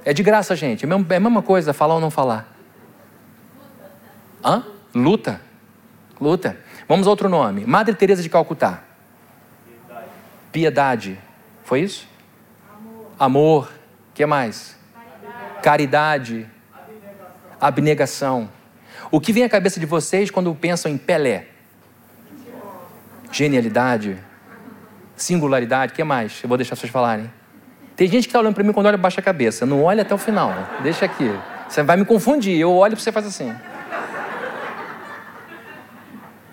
[0.04, 0.86] É de graça, gente.
[0.86, 2.53] É a mesma coisa, falar ou não falar.
[4.44, 4.64] Hã?
[4.94, 5.40] Luta.
[6.20, 6.58] Luta.
[6.88, 7.64] Vamos a outro nome.
[7.64, 8.82] Madre Teresa de Calcutá.
[9.66, 10.08] Piedade.
[10.52, 11.18] Piedade.
[11.64, 12.06] Foi isso?
[13.18, 13.70] Amor.
[14.10, 14.76] O que mais?
[15.64, 16.46] caridade,
[17.58, 17.58] abnegação.
[17.58, 18.50] abnegação.
[19.10, 21.46] O que vem à cabeça de vocês quando pensam em Pelé?
[23.32, 24.18] Genialidade,
[25.16, 26.38] singularidade, o que mais?
[26.42, 27.32] Eu vou deixar vocês falarem.
[27.96, 29.64] Tem gente que está olhando para mim quando olha baixa a cabeça.
[29.64, 30.52] Não olha até o final.
[30.82, 31.30] Deixa aqui.
[31.66, 32.58] Você vai me confundir.
[32.58, 33.54] Eu olho para você faz assim.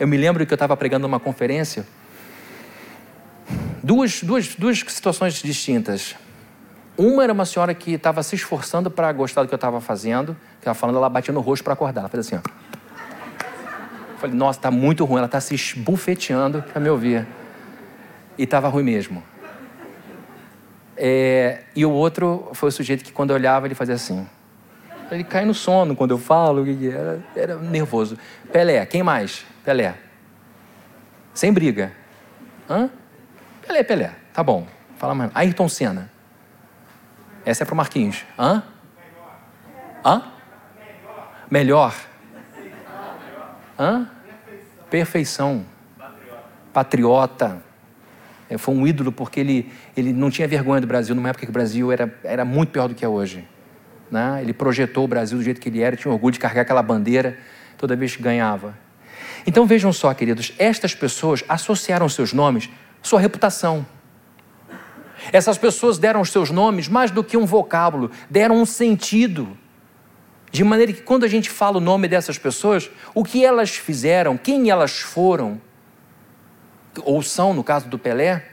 [0.01, 1.85] Eu me lembro que eu estava pregando numa conferência.
[3.83, 6.15] Duas, duas, duas situações distintas.
[6.97, 10.35] Uma era uma senhora que estava se esforçando para gostar do que eu estava fazendo.
[10.59, 12.01] Que ela falando, ela batia no rosto para acordar.
[12.01, 12.41] Ela fez assim, ó.
[14.17, 15.17] falei, nossa, está muito ruim.
[15.17, 17.27] Ela está se esbufeteando para me ouvir.
[18.39, 19.23] E estava ruim mesmo.
[20.97, 24.27] É, e o outro foi o sujeito que, quando eu olhava, ele fazia assim.
[25.11, 26.65] Ele cai no sono quando eu falo.
[26.91, 28.17] Era, era nervoso.
[28.51, 29.50] Pelé, quem mais?
[29.63, 29.95] Pelé.
[31.33, 31.91] Sem briga.
[32.69, 32.89] Hã?
[33.65, 34.11] Pelé, Pelé.
[34.33, 34.67] Tá bom.
[34.97, 35.31] Fala mais.
[35.33, 36.09] Ayrton Senna.
[37.45, 38.25] Essa é para o Marquinhos.
[38.37, 38.63] Hã?
[40.05, 40.23] Hã?
[41.49, 41.95] Melhor.
[43.77, 44.07] Hã?
[44.89, 45.65] Perfeição.
[46.73, 47.61] Patriota.
[48.49, 51.49] É, foi um ídolo porque ele, ele não tinha vergonha do Brasil numa época que
[51.49, 53.47] o Brasil era, era muito pior do que é hoje.
[54.09, 54.39] Né?
[54.41, 57.37] Ele projetou o Brasil do jeito que ele era, tinha orgulho de carregar aquela bandeira
[57.77, 58.75] toda vez que ganhava.
[59.45, 62.69] Então vejam só, queridos, estas pessoas associaram seus nomes
[63.03, 63.85] à sua reputação.
[65.31, 69.57] Essas pessoas deram os seus nomes mais do que um vocábulo, deram um sentido.
[70.51, 74.37] De maneira que quando a gente fala o nome dessas pessoas, o que elas fizeram,
[74.37, 75.61] quem elas foram,
[77.03, 78.45] ou são, no caso do Pelé,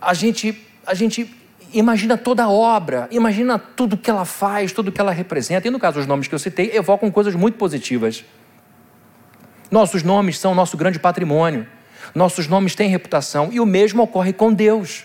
[0.00, 1.34] a gente, a gente
[1.72, 5.66] imagina toda a obra, imagina tudo que ela faz, tudo que ela representa.
[5.66, 8.24] E no caso, os nomes que eu citei evocam coisas muito positivas.
[9.74, 11.66] Nossos nomes são nosso grande patrimônio,
[12.14, 15.04] nossos nomes têm reputação, e o mesmo ocorre com Deus.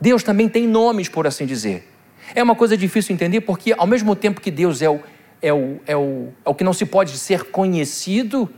[0.00, 1.88] Deus também tem nomes, por assim dizer.
[2.34, 4.98] É uma coisa difícil entender porque, ao mesmo tempo que Deus é o,
[5.40, 8.50] é o, é o, é o que não se pode ser conhecido,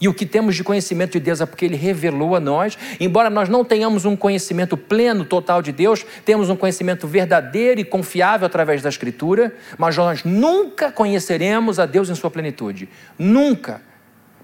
[0.00, 2.78] e o que temos de conhecimento de Deus é porque Ele revelou a nós.
[3.00, 7.84] Embora nós não tenhamos um conhecimento pleno, total de Deus, temos um conhecimento verdadeiro e
[7.84, 12.88] confiável através da Escritura, mas nós nunca conheceremos a Deus em sua plenitude.
[13.18, 13.90] Nunca.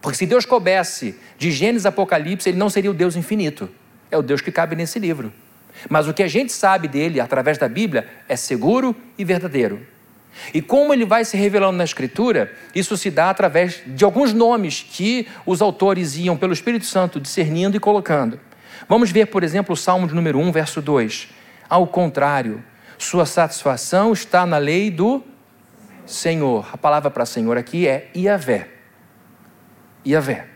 [0.00, 3.68] Porque se Deus coubesse de Gênesis a Apocalipse, Ele não seria o Deus infinito.
[4.10, 5.32] É o Deus que cabe nesse livro.
[5.88, 9.80] Mas o que a gente sabe dele através da Bíblia é seguro e verdadeiro.
[10.52, 14.84] E como ele vai se revelando na Escritura, isso se dá através de alguns nomes
[14.88, 18.38] que os autores iam pelo Espírito Santo discernindo e colocando.
[18.88, 21.28] Vamos ver, por exemplo, o Salmo de número 1, verso 2.
[21.68, 22.62] Ao contrário,
[22.96, 25.22] sua satisfação está na lei do
[26.06, 26.68] Senhor.
[26.72, 28.77] A palavra para Senhor aqui é Iavé.
[30.08, 30.46] Iavé.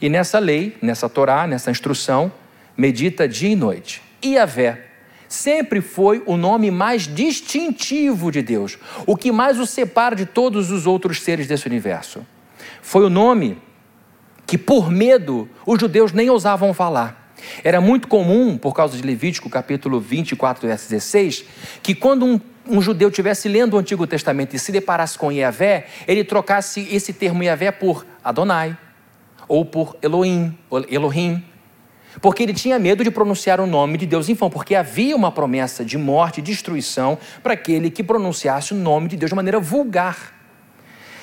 [0.00, 2.32] E nessa lei, nessa Torá, nessa instrução,
[2.76, 4.02] medita dia e noite.
[4.24, 4.84] Iavé
[5.28, 10.70] sempre foi o nome mais distintivo de Deus, o que mais o separa de todos
[10.70, 12.26] os outros seres desse universo.
[12.80, 13.58] Foi o nome
[14.46, 17.34] que, por medo, os judeus nem ousavam falar.
[17.62, 21.44] Era muito comum, por causa de Levítico capítulo 24, verso 16,
[21.82, 25.86] que quando um, um judeu estivesse lendo o Antigo Testamento e se deparasse com Iavé,
[26.06, 28.76] ele trocasse esse termo Iavé por Adonai,
[29.48, 30.56] ou por Elohim,
[30.90, 31.42] Elohim,
[32.20, 35.32] porque ele tinha medo de pronunciar o nome de Deus em vão, porque havia uma
[35.32, 39.58] promessa de morte e destruição para aquele que pronunciasse o nome de Deus de maneira
[39.58, 40.34] vulgar.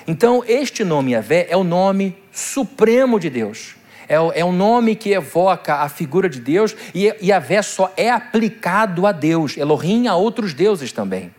[0.07, 3.75] Então, este nome Yahvé é o nome supremo de Deus.
[4.07, 9.07] É é o nome que evoca a figura de Deus e Yahvé só é aplicado
[9.07, 11.33] a Deus, Elohim a outros deuses também.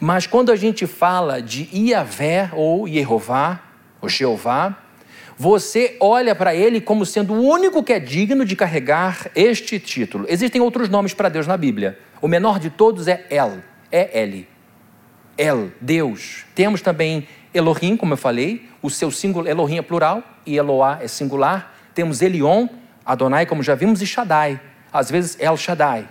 [0.00, 3.60] Mas quando a gente fala de Iavé ou Jeová,
[4.00, 4.76] ou Jeová,
[5.38, 10.24] você olha para ele como sendo o único que é digno de carregar este título.
[10.28, 11.98] Existem outros nomes para Deus na Bíblia.
[12.22, 13.58] O menor de todos é El,
[13.92, 14.48] é Ele.
[15.36, 16.46] El, Deus.
[16.54, 21.08] Temos também Elohim, como eu falei, o seu singular, Elohim é plural e Eloá é
[21.08, 21.74] singular.
[21.94, 22.68] Temos Elion,
[23.04, 24.60] Adonai, como já vimos, e Shaddai,
[24.92, 26.08] às vezes El Shaddai.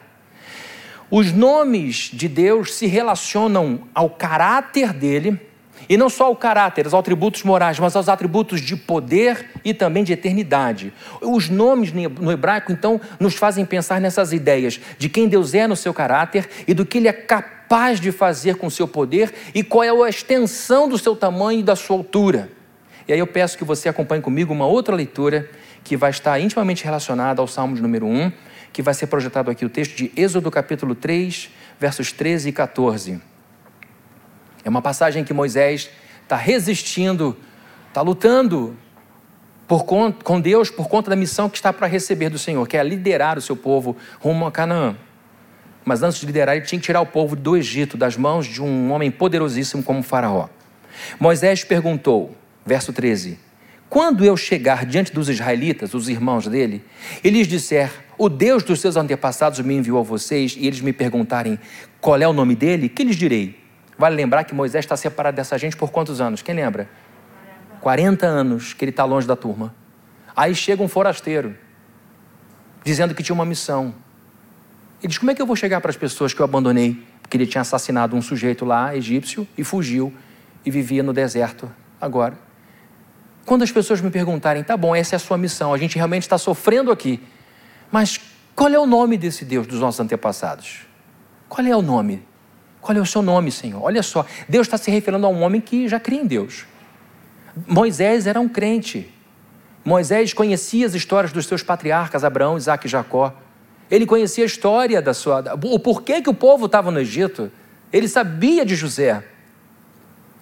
[1.10, 5.40] Os nomes de Deus se relacionam ao caráter dele,
[5.88, 10.04] e não só ao caráter, aos atributos morais, mas aos atributos de poder e também
[10.04, 10.92] de eternidade.
[11.22, 15.76] Os nomes no hebraico, então, nos fazem pensar nessas ideias de quem Deus é no
[15.76, 19.64] seu caráter e do que ele é capaz de fazer com o seu poder e
[19.64, 22.50] qual é a extensão do seu tamanho e da sua altura.
[23.08, 25.48] E aí eu peço que você acompanhe comigo uma outra leitura
[25.84, 28.32] que vai estar intimamente relacionada ao Salmo de número 1,
[28.76, 33.22] que vai ser projetado aqui o texto de Êxodo capítulo 3, versos 13 e 14.
[34.66, 35.90] É uma passagem que Moisés
[36.22, 37.38] está resistindo,
[37.88, 38.76] está lutando
[39.66, 42.84] por, com Deus por conta da missão que está para receber do Senhor, que é
[42.84, 44.98] liderar o seu povo rumo a Canaã.
[45.86, 48.62] Mas antes de liderar, ele tinha que tirar o povo do Egito, das mãos de
[48.62, 50.50] um homem poderosíssimo como Faraó.
[51.18, 52.36] Moisés perguntou,
[52.66, 53.40] verso 13:
[53.90, 56.84] Quando eu chegar diante dos israelitas, os irmãos dele,
[57.24, 60.94] e lhes disser: O Deus dos seus antepassados me enviou a vocês, e eles me
[60.94, 61.60] perguntarem
[62.00, 63.60] qual é o nome dele, que lhes direi?
[63.98, 66.42] Vale lembrar que Moisés está separado dessa gente por quantos anos?
[66.42, 66.90] Quem lembra?
[67.82, 69.74] 40 anos que ele está longe da turma.
[70.36, 71.56] Aí chega um forasteiro,
[72.84, 73.94] dizendo que tinha uma missão.
[75.02, 77.02] Ele diz: Como é que eu vou chegar para as pessoas que eu abandonei?
[77.22, 80.14] Porque ele tinha assassinado um sujeito lá, egípcio, e fugiu
[80.66, 82.38] e vivia no deserto agora.
[83.46, 86.24] Quando as pessoas me perguntarem, tá bom, essa é a sua missão, a gente realmente
[86.24, 87.22] está sofrendo aqui,
[87.96, 88.20] mas
[88.54, 90.82] qual é o nome desse Deus dos nossos antepassados?
[91.48, 92.22] Qual é o nome?
[92.82, 93.82] Qual é o seu nome, Senhor?
[93.82, 96.66] Olha só, Deus está se referindo a um homem que já cria em Deus.
[97.66, 99.10] Moisés era um crente.
[99.86, 103.34] Moisés conhecia as histórias dos seus patriarcas, Abraão, Isaac e Jacó.
[103.90, 105.42] Ele conhecia a história da sua.
[105.64, 107.50] o porquê que o povo estava no Egito.
[107.94, 109.24] Ele sabia de José,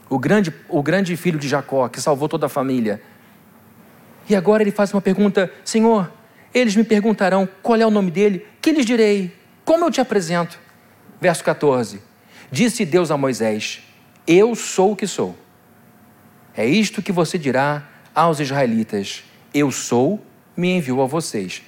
[0.10, 3.00] o grande, o grande filho de Jacó, que salvou toda a família.
[4.28, 6.10] E agora ele faz uma pergunta: Senhor,
[6.54, 9.36] eles me perguntarão qual é o nome dele, que lhes direi?
[9.66, 10.60] Como eu te apresento?
[11.20, 12.02] Verso 14.
[12.52, 13.82] Disse Deus a Moisés:
[14.28, 15.36] Eu sou o que sou.
[16.56, 20.24] É isto que você dirá aos israelitas: Eu sou,
[20.56, 21.64] me enviou a vocês.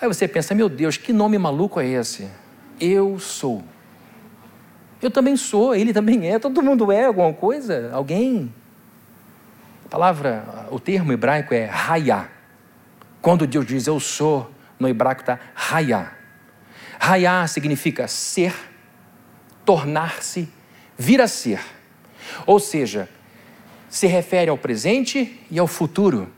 [0.00, 2.28] Aí você pensa: Meu Deus, que nome maluco é esse?
[2.80, 3.62] Eu sou.
[5.00, 7.90] Eu também sou, ele também é, todo mundo é alguma coisa?
[7.92, 8.52] Alguém?
[9.84, 12.33] A palavra, o termo hebraico é raya.
[13.24, 16.12] Quando Deus diz eu sou, no hebraico está raya.
[17.00, 18.54] Raya significa ser
[19.64, 20.46] tornar-se,
[20.98, 21.58] vir a ser.
[22.44, 23.08] Ou seja,
[23.88, 26.30] se refere ao presente e ao futuro.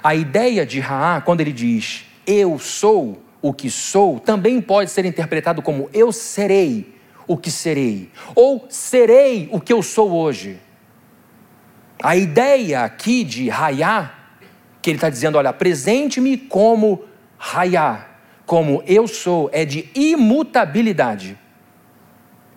[0.00, 5.04] A ideia de Raá, quando ele diz eu sou o que sou, também pode ser
[5.04, 10.60] interpretado como eu serei o que serei, ou serei o que eu sou hoje.
[12.00, 14.19] A ideia aqui de Raiá,
[14.82, 17.04] que ele está dizendo, olha, presente-me como
[17.38, 18.06] Raiá,
[18.46, 21.38] como eu sou, é de imutabilidade.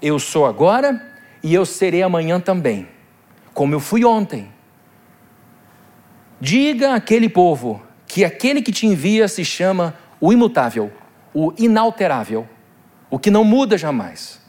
[0.01, 1.01] Eu sou agora
[1.41, 2.87] e eu serei amanhã também,
[3.53, 4.51] como eu fui ontem.
[6.39, 10.91] Diga àquele povo que aquele que te envia se chama o imutável,
[11.33, 12.47] o inalterável,
[13.09, 14.41] o que não muda jamais.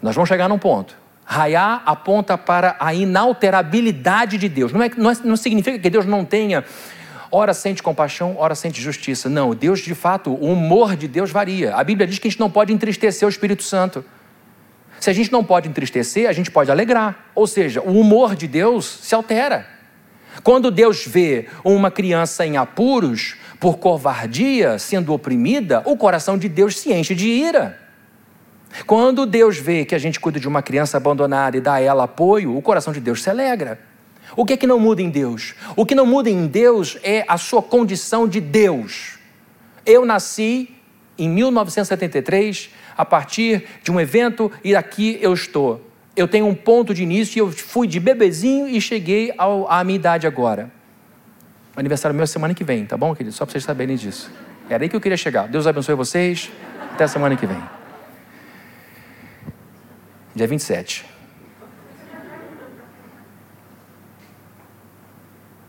[0.00, 0.96] Nós vamos chegar num ponto.
[1.26, 4.72] Raiá aponta para a inalterabilidade de Deus.
[4.72, 6.64] Não, é, não, é, não significa que Deus não tenha
[7.30, 9.28] ora sente compaixão, ora sente justiça.
[9.28, 11.74] Não, Deus, de fato, o humor de Deus varia.
[11.74, 14.04] A Bíblia diz que a gente não pode entristecer o Espírito Santo.
[14.98, 17.26] Se a gente não pode entristecer, a gente pode alegrar.
[17.34, 19.66] Ou seja, o humor de Deus se altera.
[20.42, 26.78] Quando Deus vê uma criança em apuros por covardia sendo oprimida, o coração de Deus
[26.78, 27.85] se enche de ira.
[28.84, 32.04] Quando Deus vê que a gente cuida de uma criança abandonada e dá a ela
[32.04, 33.78] apoio, o coração de Deus se alegra.
[34.36, 35.54] O que é que não muda em Deus?
[35.76, 39.18] O que não muda em Deus é a sua condição de Deus.
[39.84, 40.74] Eu nasci
[41.16, 45.80] em 1973 a partir de um evento e aqui eu estou.
[46.16, 49.84] Eu tenho um ponto de início e eu fui de bebezinho e cheguei ao, à
[49.84, 50.70] minha idade agora.
[51.76, 53.34] Aniversário meu é semana que vem, tá bom, querido?
[53.34, 54.30] Só para vocês saberem disso.
[54.68, 55.46] Era aí que eu queria chegar.
[55.46, 56.50] Deus abençoe vocês.
[56.94, 57.85] Até semana que vem.
[60.36, 61.02] Dia 27.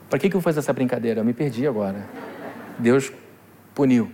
[0.10, 1.22] Para que, que eu fiz essa brincadeira?
[1.22, 2.06] Eu me perdi agora.
[2.78, 3.10] Deus
[3.74, 4.12] puniu.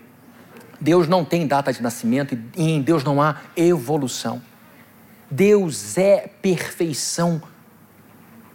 [0.79, 4.43] Deus não tem data de nascimento e em Deus não há evolução.
[5.27, 7.41] Deus é perfeição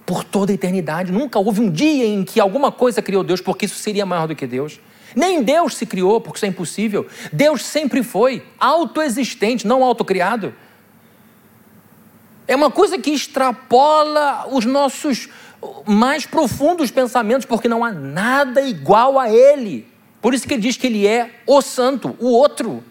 [0.07, 1.11] por toda a eternidade.
[1.11, 4.37] Nunca houve um dia em que alguma coisa criou Deus, porque isso seria maior do
[4.37, 4.81] que Deus.
[5.17, 7.09] Nem Deus se criou, porque isso é impossível.
[7.33, 10.55] Deus sempre foi autoexistente, não autocriado.
[12.49, 15.29] É uma coisa que extrapola os nossos
[15.87, 19.87] mais profundos pensamentos, porque não há nada igual a Ele.
[20.21, 22.83] Por isso que ele diz que Ele é o Santo, o outro.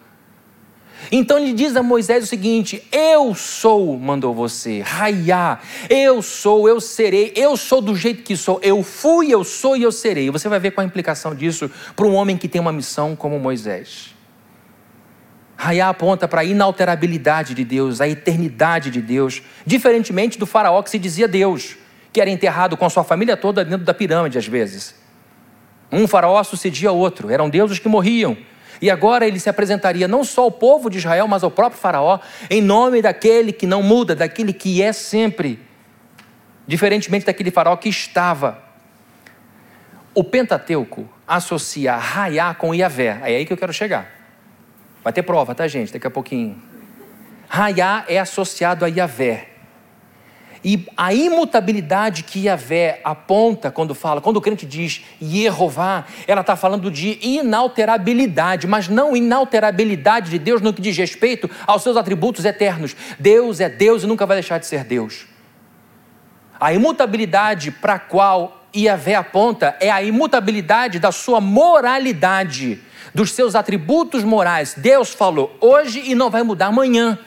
[1.10, 6.80] Então ele diz a Moisés o seguinte: Eu sou, mandou você, raiar, eu sou, eu
[6.80, 10.30] serei, eu sou do jeito que sou, eu fui, eu sou e eu serei.
[10.30, 13.38] Você vai ver qual a implicação disso para um homem que tem uma missão como
[13.38, 14.17] Moisés.
[15.60, 20.88] Raiá aponta para a inalterabilidade de Deus, a eternidade de Deus, diferentemente do faraó que
[20.88, 21.76] se dizia Deus,
[22.12, 24.94] que era enterrado com a sua família toda dentro da pirâmide às vezes.
[25.90, 28.36] Um faraó sucedia outro, eram deuses que morriam.
[28.80, 32.20] E agora ele se apresentaria não só ao povo de Israel, mas ao próprio faraó,
[32.48, 35.58] em nome daquele que não muda, daquele que é sempre,
[36.68, 38.62] diferentemente daquele faraó que estava.
[40.14, 44.17] O Pentateuco associa Raiá com Iavé, é aí que eu quero chegar.
[45.08, 45.90] Vai ter prova, tá, gente?
[45.90, 46.62] Daqui a pouquinho.
[47.48, 49.48] Raiá é associado a Iavé.
[50.62, 56.56] E a imutabilidade que Yahvé aponta quando fala, quando o crente diz Yehová, ela está
[56.56, 62.44] falando de inalterabilidade, mas não inalterabilidade de Deus no que diz respeito aos seus atributos
[62.44, 62.94] eternos.
[63.18, 65.26] Deus é Deus e nunca vai deixar de ser Deus.
[66.60, 72.80] A imutabilidade para a qual Yahvé aponta é a imutabilidade da sua moralidade
[73.14, 74.74] dos seus atributos morais.
[74.76, 77.18] Deus falou hoje e não vai mudar amanhã.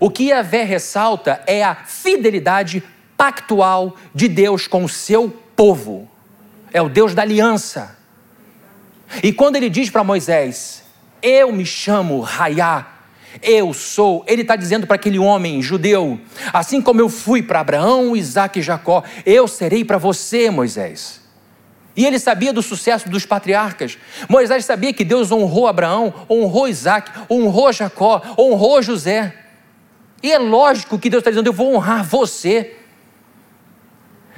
[0.00, 2.82] O que Yahvé ressalta é a fidelidade
[3.16, 6.10] pactual de Deus com o seu povo.
[6.72, 7.96] É o Deus da aliança.
[9.22, 10.82] E quando ele diz para Moisés:
[11.22, 12.86] Eu me chamo Raiá,
[13.42, 16.18] eu sou, ele está dizendo para aquele homem judeu:
[16.52, 21.20] Assim como eu fui para Abraão, Isaac e Jacó, eu serei para você, Moisés.
[21.96, 23.96] E ele sabia do sucesso dos patriarcas.
[24.28, 29.32] Moisés sabia que Deus honrou Abraão, honrou Isaac, honrou Jacó, honrou José.
[30.22, 32.76] E é lógico que Deus está dizendo: Eu vou honrar você.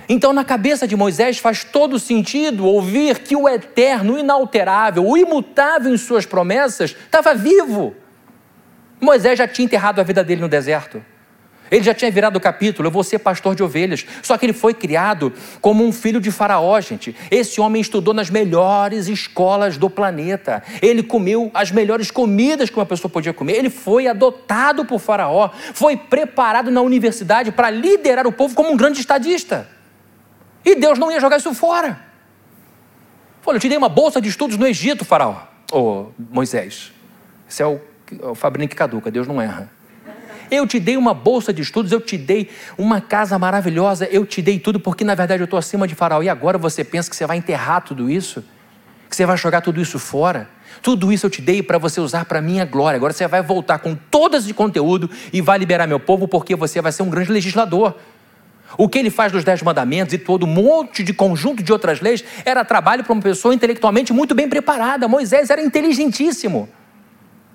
[0.09, 5.93] Então, na cabeça de Moisés faz todo sentido ouvir que o eterno, inalterável, o imutável
[5.93, 7.97] em suas promessas estava vivo.
[9.01, 11.03] Moisés já tinha enterrado a vida dele no deserto.
[11.71, 14.07] Ele já tinha virado o capítulo, eu vou ser pastor de ovelhas.
[14.23, 17.15] Só que ele foi criado como um filho de Faraó, gente.
[17.31, 20.63] Esse homem estudou nas melhores escolas do planeta.
[20.81, 23.55] Ele comeu as melhores comidas que uma pessoa podia comer.
[23.55, 25.51] Ele foi adotado por Faraó.
[25.75, 29.69] Foi preparado na universidade para liderar o povo como um grande estadista.
[30.65, 32.01] E Deus não ia jogar isso fora.
[33.43, 35.43] Falou, eu te dei uma bolsa de estudos no Egito, Faraó.
[35.73, 36.93] Ô, oh, Moisés.
[37.49, 37.81] Esse é o,
[38.23, 39.71] o Fabrinho que caduca, Deus não erra.
[40.51, 42.49] Eu te dei uma bolsa de estudos, eu te dei
[42.79, 46.23] uma casa maravilhosa, eu te dei tudo porque na verdade eu estou acima de Faraó.
[46.23, 48.45] E agora você pensa que você vai enterrar tudo isso?
[49.09, 50.49] Que você vai jogar tudo isso fora?
[50.83, 52.97] Tudo isso eu te dei para você usar para minha glória.
[52.97, 56.81] Agora você vai voltar com todo esse conteúdo e vai liberar meu povo porque você
[56.81, 57.95] vai ser um grande legislador.
[58.79, 62.01] O que ele faz dos Dez Mandamentos e todo um monte de conjunto de outras
[62.01, 65.09] leis era trabalho para uma pessoa intelectualmente muito bem preparada.
[65.09, 66.69] Moisés era inteligentíssimo.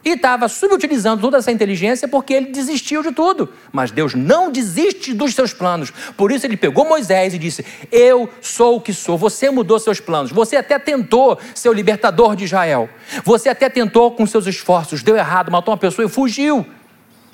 [0.04, 3.50] E estava subutilizando toda essa inteligência porque ele desistiu de tudo.
[3.72, 5.92] Mas Deus não desiste dos seus planos.
[6.18, 9.16] Por isso ele pegou Moisés e disse: Eu sou o que sou.
[9.18, 10.32] Você mudou seus planos.
[10.32, 12.90] Você até tentou ser o libertador de Israel.
[13.24, 15.04] Você até tentou com seus esforços.
[15.04, 16.66] Deu errado, matou uma pessoa e fugiu.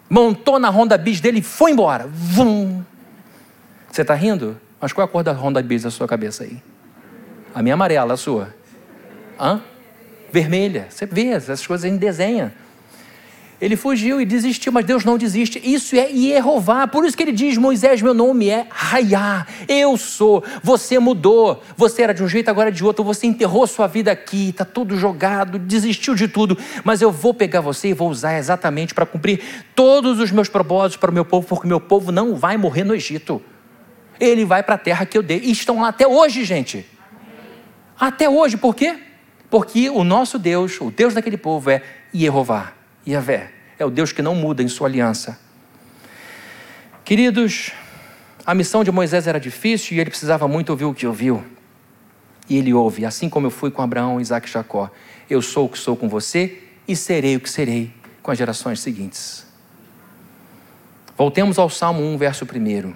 [0.10, 2.08] Montou na Honda Bis dele e foi embora.
[2.12, 2.84] Vum.
[3.90, 4.60] Você está rindo?
[4.80, 6.62] Mas qual é a cor da Honda Bis da sua cabeça aí?
[7.56, 8.54] A minha amarela, a sua.
[9.40, 9.62] Hã?
[10.38, 10.88] Vermelha.
[10.90, 12.54] Você vê, essas coisas gente desenha.
[13.60, 15.60] Ele fugiu e desistiu, mas Deus não desiste.
[15.64, 16.86] Isso é Yehová.
[16.88, 19.48] Por isso que ele diz: Moisés, meu nome é Raiá.
[19.68, 20.44] Eu sou.
[20.62, 21.64] Você mudou.
[21.76, 23.04] Você era de um jeito, agora é de outro.
[23.04, 26.56] Você enterrou sua vida aqui, está tudo jogado, desistiu de tudo.
[26.84, 29.42] Mas eu vou pegar você e vou usar exatamente para cumprir
[29.74, 32.94] todos os meus propósitos para o meu povo, porque meu povo não vai morrer no
[32.94, 33.42] Egito.
[34.20, 35.40] Ele vai para a terra que eu dei.
[35.40, 36.86] E estão lá até hoje, gente.
[38.00, 38.56] Até hoje.
[38.56, 39.07] Por quê?
[39.50, 41.82] Porque o nosso Deus, o Deus daquele povo é
[42.14, 42.74] Yehová,
[43.08, 43.52] Yahvé.
[43.80, 45.40] É o Deus que não muda em sua aliança.
[47.06, 47.72] Queridos,
[48.46, 51.44] a missão de Moisés era difícil e ele precisava muito ouvir o que ouviu.
[52.50, 54.90] E ele ouve, assim como eu fui com Abraão, Isaac e Jacó.
[55.30, 57.94] Eu sou o que sou com você e serei o que serei
[58.24, 59.46] com as gerações seguintes.
[61.18, 62.94] Voltemos ao Salmo 1, verso 1.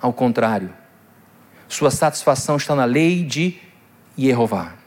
[0.00, 0.72] Ao contrário,
[1.68, 3.58] sua satisfação está na lei de
[4.18, 4.79] Yehová.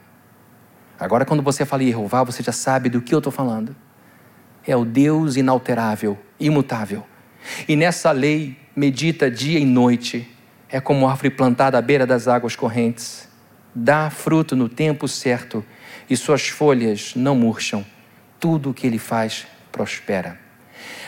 [1.04, 3.76] Agora, quando você fala Jeová, você já sabe do que eu estou falando.
[4.66, 7.06] É o Deus inalterável, imutável.
[7.68, 10.26] E nessa lei medita dia e noite.
[10.70, 13.28] É como árvore plantada à beira das águas correntes.
[13.76, 15.66] Dá fruto no tempo certo
[16.10, 17.86] e suas folhas não murcham.
[18.40, 20.40] Tudo o que ele faz prospera.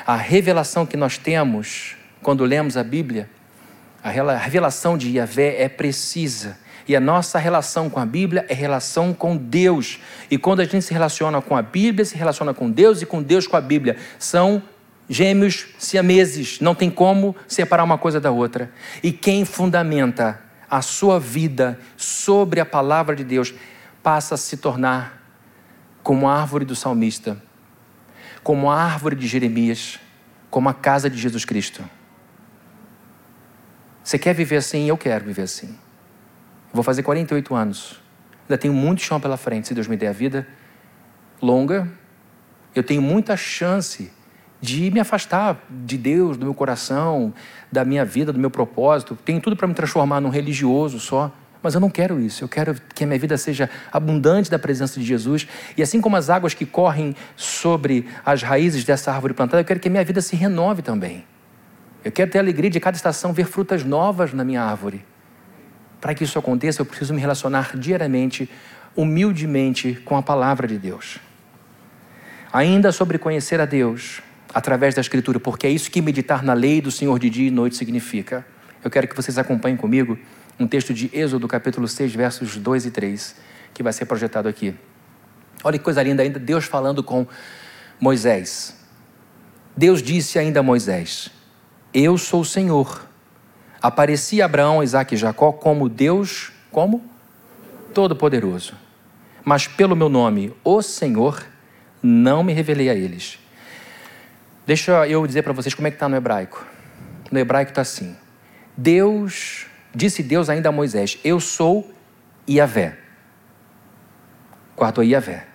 [0.06, 3.30] A revelação que nós temos quando lemos a Bíblia,
[4.04, 6.58] a revelação de Yahvé é precisa.
[6.88, 10.00] E a nossa relação com a Bíblia é relação com Deus.
[10.30, 13.24] E quando a gente se relaciona com a Bíblia, se relaciona com Deus e com
[13.24, 13.98] Deus com a Bíblia.
[14.20, 14.62] São
[15.10, 18.72] gêmeos siameses, não tem como separar uma coisa da outra.
[19.02, 23.54] E quem fundamenta a sua vida sobre a palavra de Deus
[24.04, 25.22] passa a se tornar
[26.04, 27.42] como a árvore do salmista,
[28.44, 30.00] como a árvore de Jeremias,
[30.52, 31.84] como a casa de Jesus Cristo.
[34.04, 34.88] Você quer viver assim?
[34.88, 35.76] Eu quero viver assim.
[36.76, 38.02] Vou fazer 48 anos.
[38.44, 40.46] Ainda tenho muito chão pela frente, se Deus me der a vida
[41.42, 41.90] longa.
[42.76, 44.12] Eu tenho muita chance
[44.60, 47.34] de me afastar de Deus, do meu coração,
[47.72, 49.18] da minha vida, do meu propósito.
[49.24, 51.32] Tenho tudo para me transformar num religioso só.
[51.64, 52.44] Mas eu não quero isso.
[52.44, 55.48] Eu quero que a minha vida seja abundante da presença de Jesus.
[55.78, 59.80] E assim como as águas que correm sobre as raízes dessa árvore plantada, eu quero
[59.80, 61.24] que a minha vida se renove também.
[62.04, 65.06] Eu quero ter a alegria de cada estação ver frutas novas na minha árvore.
[66.00, 68.50] Para que isso aconteça, eu preciso me relacionar diariamente,
[68.96, 71.20] humildemente com a palavra de Deus.
[72.52, 74.22] Ainda sobre conhecer a Deus,
[74.54, 77.52] através da Escritura, porque é isso que meditar na lei do Senhor de dia e
[77.52, 78.46] noite significa.
[78.84, 80.18] Eu quero que vocês acompanhem comigo
[80.60, 83.36] um texto de Êxodo, capítulo 6, versos 2 e 3,
[83.74, 84.74] que vai ser projetado aqui.
[85.64, 87.28] Olha que coisa linda ainda, Deus falando com
[88.00, 88.76] Moisés.
[89.76, 91.30] Deus disse ainda a Moisés:
[91.94, 93.06] Eu sou o Senhor.
[93.86, 97.04] Apareci a Abraão, Isaac e Jacó como Deus, como?
[97.94, 98.74] Todo-Poderoso.
[99.44, 101.46] Mas pelo meu nome, o Senhor,
[102.02, 103.38] não me revelei a eles.
[104.66, 106.66] Deixa eu dizer para vocês como é que está no hebraico.
[107.32, 108.16] No hebraico está assim:
[108.76, 111.88] Deus, disse Deus ainda a Moisés: Eu sou
[112.50, 112.98] Iavé.
[114.76, 115.46] Guardou Iavé.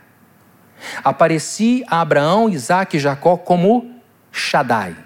[1.02, 4.00] Apareci a Abraão, Isaac e Jacó como
[4.30, 4.96] Shaddai.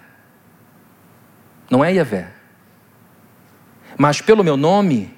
[1.70, 2.33] Não é Iavé.
[3.96, 5.14] Mas pelo meu nome,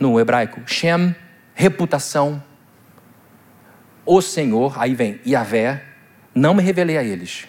[0.00, 1.14] no hebraico, Shem,
[1.54, 2.42] reputação,
[4.06, 5.82] o Senhor, aí vem Iavé,
[6.34, 7.46] não me revelei a eles.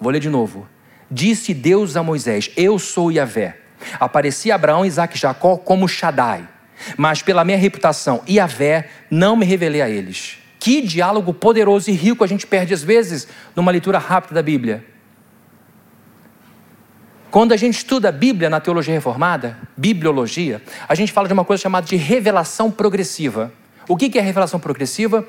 [0.00, 0.68] Vou ler de novo.
[1.10, 3.56] Disse Deus a Moisés: Eu sou Yahvé.
[3.98, 6.46] Apareci Abraão, Isaac e Jacó como Shaddai,
[6.98, 10.38] mas pela minha reputação, Yahvé, não me revelei a eles.
[10.58, 13.26] Que diálogo poderoso e rico a gente perde às vezes
[13.56, 14.84] numa leitura rápida da Bíblia.
[17.30, 21.44] Quando a gente estuda a Bíblia na teologia reformada, bibliologia, a gente fala de uma
[21.44, 23.52] coisa chamada de revelação progressiva.
[23.86, 25.26] O que é revelação progressiva?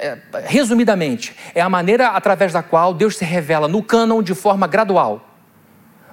[0.00, 4.66] é, resumidamente, é a maneira através da qual Deus se revela no cânon de forma
[4.66, 5.26] gradual.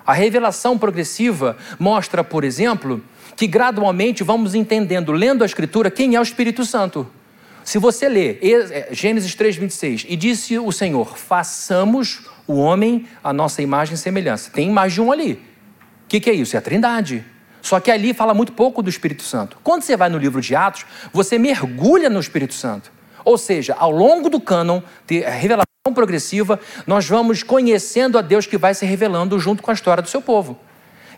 [0.05, 3.03] A revelação progressiva mostra, por exemplo,
[3.35, 7.07] que gradualmente vamos entendendo, lendo a Escritura, quem é o Espírito Santo.
[7.63, 13.61] Se você lê é, Gênesis 3,26, e disse o Senhor: façamos o homem a nossa
[13.61, 14.49] imagem e semelhança.
[14.51, 15.33] Tem mais de um ali.
[15.33, 16.55] O que, que é isso?
[16.55, 17.23] É a Trindade.
[17.61, 19.57] Só que ali fala muito pouco do Espírito Santo.
[19.63, 22.91] Quando você vai no livro de Atos, você mergulha no Espírito Santo.
[23.25, 28.57] Ou seja, ao longo do cânon de revelação progressiva, nós vamos conhecendo a Deus que
[28.57, 30.57] vai se revelando junto com a história do seu povo.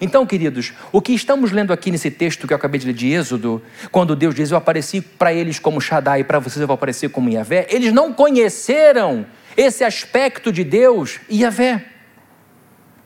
[0.01, 3.11] Então, queridos, o que estamos lendo aqui nesse texto que eu acabei de ler de
[3.11, 3.61] Êxodo,
[3.91, 7.09] quando Deus diz: Eu apareci para eles como Shaddai e para vocês eu vou aparecer
[7.09, 9.25] como Yahvé, eles não conheceram
[9.55, 11.85] esse aspecto de Deus Yahvé.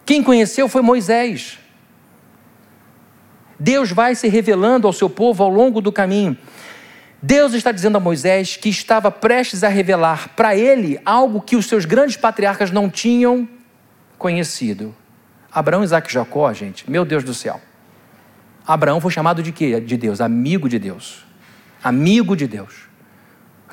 [0.05, 1.59] Quem conheceu foi Moisés.
[3.59, 6.37] Deus vai se revelando ao seu povo ao longo do caminho.
[7.21, 11.67] Deus está dizendo a Moisés que estava prestes a revelar para ele algo que os
[11.67, 13.47] seus grandes patriarcas não tinham
[14.17, 14.93] conhecido.
[15.49, 17.61] Abraão, Isaac e Jacó, gente, meu Deus do céu.
[18.67, 19.79] Abraão foi chamado de quê?
[19.79, 21.25] De Deus, amigo de Deus.
[21.81, 22.92] Amigo de Deus.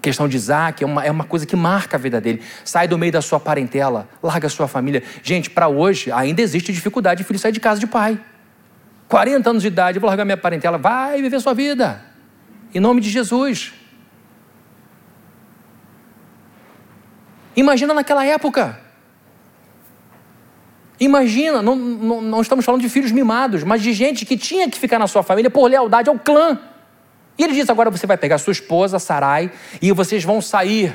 [0.00, 2.40] A questão de Isaac é uma, é uma coisa que marca a vida dele.
[2.64, 5.02] Sai do meio da sua parentela, larga a sua família.
[5.22, 8.18] Gente, para hoje ainda existe dificuldade de filho sair de casa de pai.
[9.08, 12.02] 40 anos de idade, vou largar minha parentela, vai viver sua vida.
[12.74, 13.74] Em nome de Jesus.
[17.54, 18.80] Imagina naquela época.
[20.98, 24.78] Imagina, não, não, não, estamos falando de filhos mimados, mas de gente que tinha que
[24.78, 26.58] ficar na sua família por lealdade ao clã.
[27.40, 30.94] E ele disse: agora você vai pegar sua esposa, Sarai, e vocês vão sair.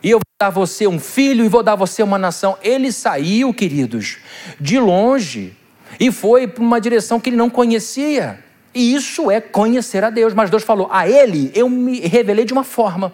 [0.00, 2.56] E eu vou dar a você um filho e vou dar a você uma nação.
[2.62, 4.18] Ele saiu, queridos,
[4.60, 5.56] de longe
[5.98, 8.38] e foi para uma direção que ele não conhecia.
[8.72, 10.32] E isso é conhecer a Deus.
[10.34, 13.12] Mas Deus falou: a Ele eu me revelei de uma forma.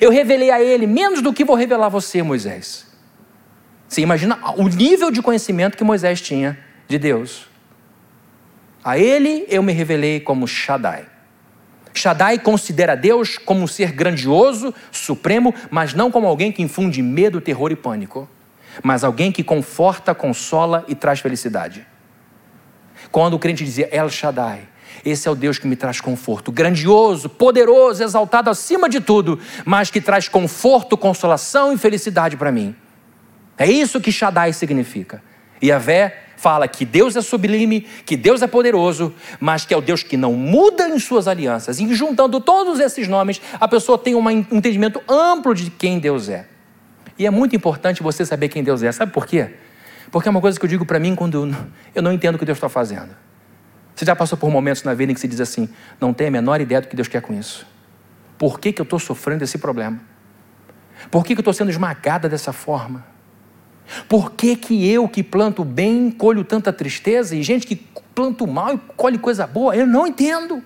[0.00, 2.84] Eu revelei a Ele menos do que vou revelar a você, Moisés.
[3.86, 6.58] Você imagina o nível de conhecimento que Moisés tinha
[6.88, 7.53] de Deus.
[8.84, 11.06] A Ele eu me revelei como Shaddai.
[11.94, 17.40] Shaddai considera Deus como um ser grandioso, supremo, mas não como alguém que infunde medo,
[17.40, 18.28] terror e pânico.
[18.82, 21.86] mas alguém que conforta, consola e traz felicidade.
[23.12, 24.66] Quando o crente dizia El Shaddai,
[25.04, 29.90] esse é o Deus que me traz conforto, grandioso, poderoso, exaltado acima de tudo, mas
[29.90, 32.74] que traz conforto, consolação e felicidade para mim.
[33.56, 35.22] É isso que Shaddai significa.
[35.60, 39.76] E a Vé fala que Deus é sublime, que Deus é poderoso, mas que é
[39.76, 41.78] o Deus que não muda em suas alianças.
[41.80, 46.46] E juntando todos esses nomes, a pessoa tem um entendimento amplo de quem Deus é.
[47.18, 48.90] E é muito importante você saber quem Deus é.
[48.90, 49.54] Sabe por quê?
[50.10, 51.50] Porque é uma coisa que eu digo para mim quando
[51.94, 53.10] eu não entendo o que Deus está fazendo.
[53.94, 55.68] Você já passou por momentos na vida em que se diz assim:
[56.00, 57.66] não tem a menor ideia do que Deus quer com isso.
[58.36, 60.00] Por que, que eu estou sofrendo esse problema?
[61.10, 63.13] Por que, que eu estou sendo esmagada dessa forma?
[64.08, 68.74] Por que, que eu que planto bem colho tanta tristeza e gente que planta mal
[68.74, 69.76] e colhe coisa boa?
[69.76, 70.62] Eu não entendo.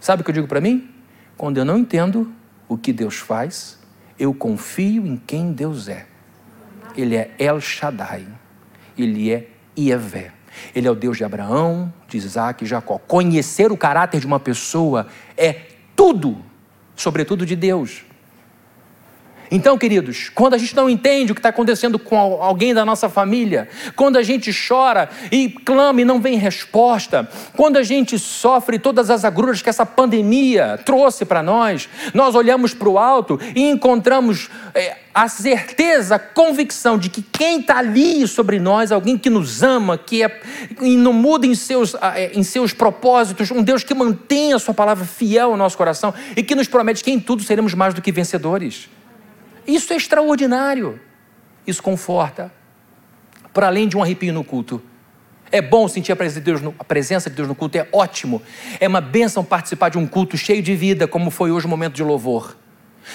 [0.00, 0.88] Sabe o que eu digo para mim?
[1.36, 2.32] Quando eu não entendo
[2.68, 3.78] o que Deus faz,
[4.18, 6.06] eu confio em quem Deus é.
[6.96, 8.26] Ele é El Shaddai.
[8.98, 9.48] Ele é
[9.78, 10.32] Iavé.
[10.74, 12.98] Ele é o Deus de Abraão, de Isaac e Jacó.
[12.98, 15.62] Conhecer o caráter de uma pessoa é
[15.96, 16.38] tudo,
[16.94, 18.04] sobretudo de Deus.
[19.54, 23.10] Então, queridos, quando a gente não entende o que está acontecendo com alguém da nossa
[23.10, 28.78] família, quando a gente chora e clama e não vem resposta, quando a gente sofre
[28.78, 33.68] todas as agruras que essa pandemia trouxe para nós, nós olhamos para o alto e
[33.68, 39.28] encontramos é, a certeza, a convicção de que quem está ali sobre nós, alguém que
[39.28, 40.40] nos ama, que é,
[40.80, 45.04] não muda em seus, é, em seus propósitos, um Deus que mantém a sua palavra
[45.04, 48.10] fiel ao nosso coração e que nos promete que em tudo seremos mais do que
[48.10, 48.88] vencedores.
[49.66, 51.00] Isso é extraordinário.
[51.66, 52.52] Isso conforta.
[53.52, 54.82] Para além de um arrepio no culto.
[55.50, 57.86] É bom sentir a presença, de Deus no, a presença de Deus no culto, é
[57.92, 58.40] ótimo.
[58.80, 61.94] É uma bênção participar de um culto cheio de vida, como foi hoje o momento
[61.94, 62.56] de louvor.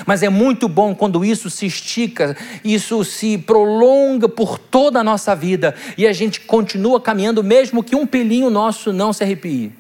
[0.06, 5.36] Mas é muito bom quando isso se estica, isso se prolonga por toda a nossa
[5.36, 9.72] vida e a gente continua caminhando, mesmo que um pelinho nosso não se arrepie.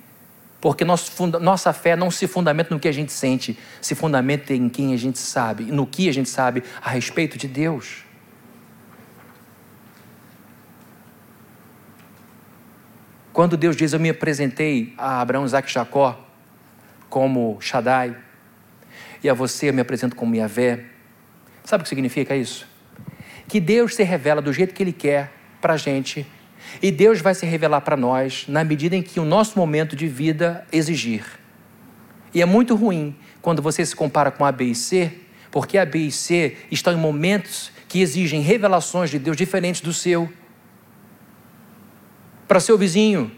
[0.59, 4.93] Porque nossa fé não se fundamenta no que a gente sente, se fundamenta em quem
[4.93, 8.03] a gente sabe, no que a gente sabe a respeito de Deus.
[13.31, 16.19] Quando Deus diz: Eu me apresentei a Abraão, Isaac e Jacó
[17.07, 18.17] como Shaddai,
[19.23, 20.85] e a você eu me apresento como Yahvé,
[21.63, 22.67] sabe o que significa isso?
[23.47, 25.31] Que Deus se revela do jeito que Ele quer
[25.61, 26.25] para a gente
[26.81, 30.07] e Deus vai se revelar para nós na medida em que o nosso momento de
[30.07, 31.23] vida exigir.
[32.33, 35.11] E é muito ruim quando você se compara com A, B e C,
[35.51, 39.93] porque A, B e C estão em momentos que exigem revelações de Deus diferentes do
[39.93, 40.31] seu.
[42.47, 43.31] Para seu vizinho,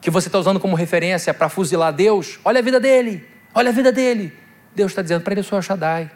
[0.00, 3.72] que você está usando como referência para fuzilar Deus, olha a vida dele, olha a
[3.72, 4.32] vida dele.
[4.74, 6.10] Deus está dizendo para ele: eu sou Shaddai.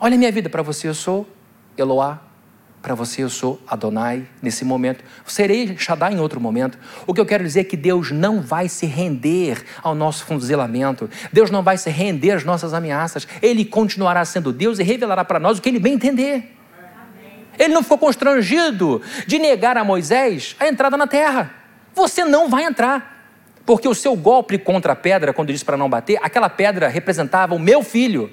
[0.00, 1.28] Olha a minha vida, para você eu sou
[1.76, 2.25] Eloá.
[2.82, 5.02] Para você eu sou Adonai nesse momento.
[5.26, 6.78] Serei Shaddai em outro momento.
[7.06, 11.10] O que eu quero dizer é que Deus não vai se render ao nosso fuzilamento.
[11.32, 13.26] Deus não vai se render às nossas ameaças.
[13.42, 16.56] Ele continuará sendo Deus e revelará para nós o que ele bem entender.
[17.58, 21.52] Ele não ficou constrangido de negar a Moisés a entrada na terra.
[21.94, 23.16] Você não vai entrar.
[23.64, 27.52] Porque o seu golpe contra a pedra, quando disse para não bater, aquela pedra representava
[27.54, 28.30] o meu filho.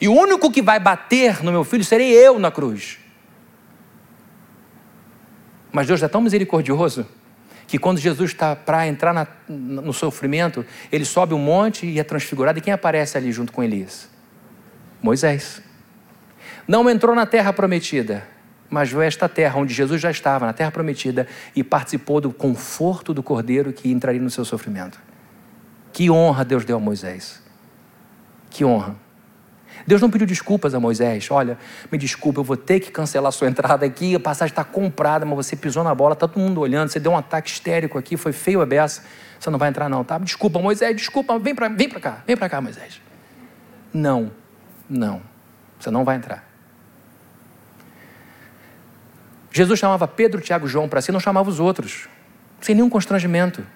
[0.00, 2.98] E o único que vai bater no meu filho serei eu na cruz.
[5.72, 7.06] Mas Deus é tão misericordioso
[7.66, 12.04] que quando Jesus está para entrar na, no sofrimento, ele sobe um monte e é
[12.04, 12.58] transfigurado.
[12.58, 14.08] E quem aparece ali junto com Elias?
[15.02, 15.62] Moisés.
[16.68, 18.24] Não entrou na terra prometida,
[18.68, 23.14] mas viu esta terra onde Jesus já estava, na terra prometida, e participou do conforto
[23.14, 25.00] do cordeiro que entraria no seu sofrimento.
[25.92, 27.42] Que honra Deus deu a Moisés.
[28.50, 28.96] Que honra.
[29.86, 31.30] Deus não pediu desculpas a Moisés.
[31.30, 31.58] Olha,
[31.90, 34.14] me desculpa, eu vou ter que cancelar sua entrada aqui.
[34.14, 36.88] A passagem está comprada, mas você pisou na bola, está todo mundo olhando.
[36.88, 39.02] Você deu um ataque histérico aqui, foi feio a beça.
[39.38, 40.18] Você não vai entrar, não, tá?
[40.18, 43.00] Desculpa, Moisés, desculpa, vem para vem cá, vem para cá, Moisés.
[43.92, 44.30] Não,
[44.88, 45.20] não,
[45.78, 46.48] você não vai entrar.
[49.50, 52.08] Jesus chamava Pedro, Tiago e João para si, não chamava os outros,
[52.60, 53.66] sem nenhum constrangimento.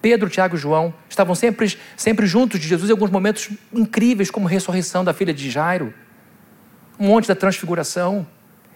[0.00, 4.46] Pedro, Tiago e João estavam sempre, sempre juntos de Jesus em alguns momentos incríveis, como
[4.46, 5.92] a ressurreição da filha de Jairo,
[6.98, 8.26] um monte da transfiguração.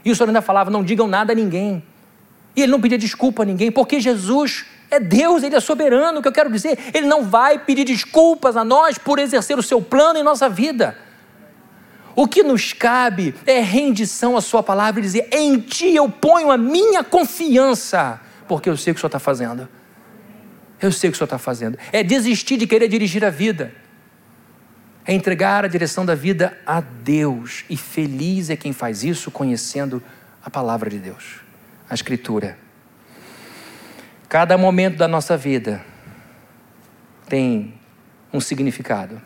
[0.04, 1.82] E o Senhor ainda falava: não digam nada a ninguém.
[2.54, 6.18] E ele não pedia desculpa a ninguém, porque Jesus é Deus, Ele é soberano.
[6.18, 9.62] O que eu quero dizer, Ele não vai pedir desculpas a nós por exercer o
[9.62, 10.96] seu plano em nossa vida.
[12.14, 16.50] O que nos cabe é rendição à Sua palavra e dizer: em Ti eu ponho
[16.50, 19.68] a minha confiança, porque eu sei o que o Senhor está fazendo.
[20.80, 21.78] Eu sei o que o Senhor está fazendo.
[21.92, 23.72] É desistir de querer dirigir a vida.
[25.06, 27.64] é entregar a direção da vida a Deus.
[27.70, 30.02] E feliz é quem faz isso conhecendo
[30.44, 31.40] a palavra de Deus,
[31.88, 32.58] a Escritura.
[34.28, 35.80] Cada momento da nossa vida
[37.28, 37.74] tem
[38.32, 39.22] um significado.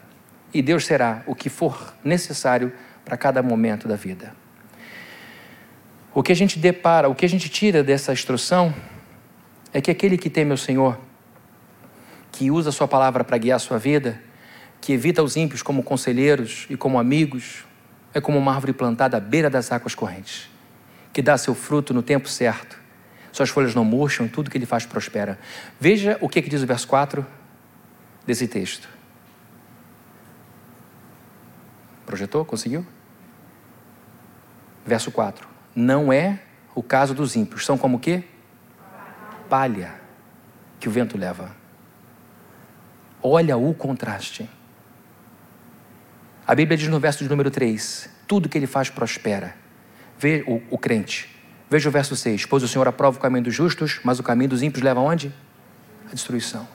[0.53, 2.73] E Deus será o que for necessário
[3.05, 4.35] para cada momento da vida.
[6.13, 8.75] O que a gente depara, o que a gente tira dessa instrução
[9.73, 10.99] é que aquele que teme o Senhor,
[12.33, 14.21] que usa a sua palavra para guiar a sua vida,
[14.81, 17.65] que evita os ímpios como conselheiros e como amigos,
[18.15, 20.49] é como uma árvore plantada à beira das águas correntes,
[21.13, 22.79] que dá seu fruto no tempo certo.
[23.33, 25.39] Suas folhas não murcham, tudo que ele faz prospera.
[25.79, 27.25] Veja o que, que diz o verso 4
[28.27, 28.89] desse texto.
[32.05, 32.45] Projetou?
[32.45, 32.85] Conseguiu?
[34.85, 35.47] Verso 4.
[35.77, 36.41] Não é
[36.75, 37.65] o caso dos ímpios.
[37.65, 38.25] São como o quê?
[39.49, 39.95] Palha
[40.81, 41.60] que o vento leva.
[43.23, 44.49] Olha o contraste.
[46.47, 49.57] A Bíblia diz no verso de número 3: tudo que ele faz prospera.
[50.17, 51.29] Vê o, o crente.
[51.69, 54.51] Veja o verso 6: Pois o Senhor aprova o caminho dos justos, mas o caminho
[54.51, 55.35] dos ímpios leva aonde?
[56.09, 56.69] A destruição.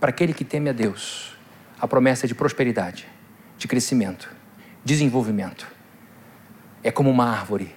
[0.00, 1.36] Para aquele que teme a Deus,
[1.80, 3.06] a promessa é de prosperidade,
[3.56, 4.28] de crescimento,
[4.84, 5.66] desenvolvimento.
[6.82, 7.72] É como uma árvore.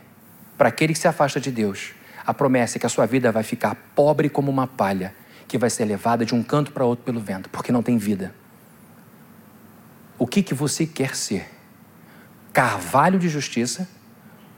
[0.58, 1.94] Para aquele que se afasta de Deus,
[2.26, 5.14] a promessa é que a sua vida vai ficar pobre como uma palha,
[5.50, 8.34] que vai ser levada de um canto para outro pelo vento, porque não tem vida.
[10.18, 11.50] O que, que você quer ser?
[12.54, 13.90] Carvalho de justiça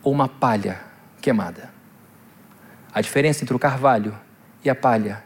[0.04, 0.82] ou uma palha
[1.22, 1.72] queimada?
[2.94, 4.14] A diferença entre o carvalho
[4.66, 5.24] e a palha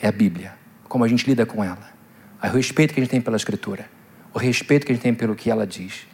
[0.00, 0.54] é a Bíblia,
[0.84, 1.90] como a gente lida com ela,
[2.40, 3.90] o respeito que a gente tem pela Escritura,
[4.32, 6.06] o respeito que a gente tem pelo que ela diz.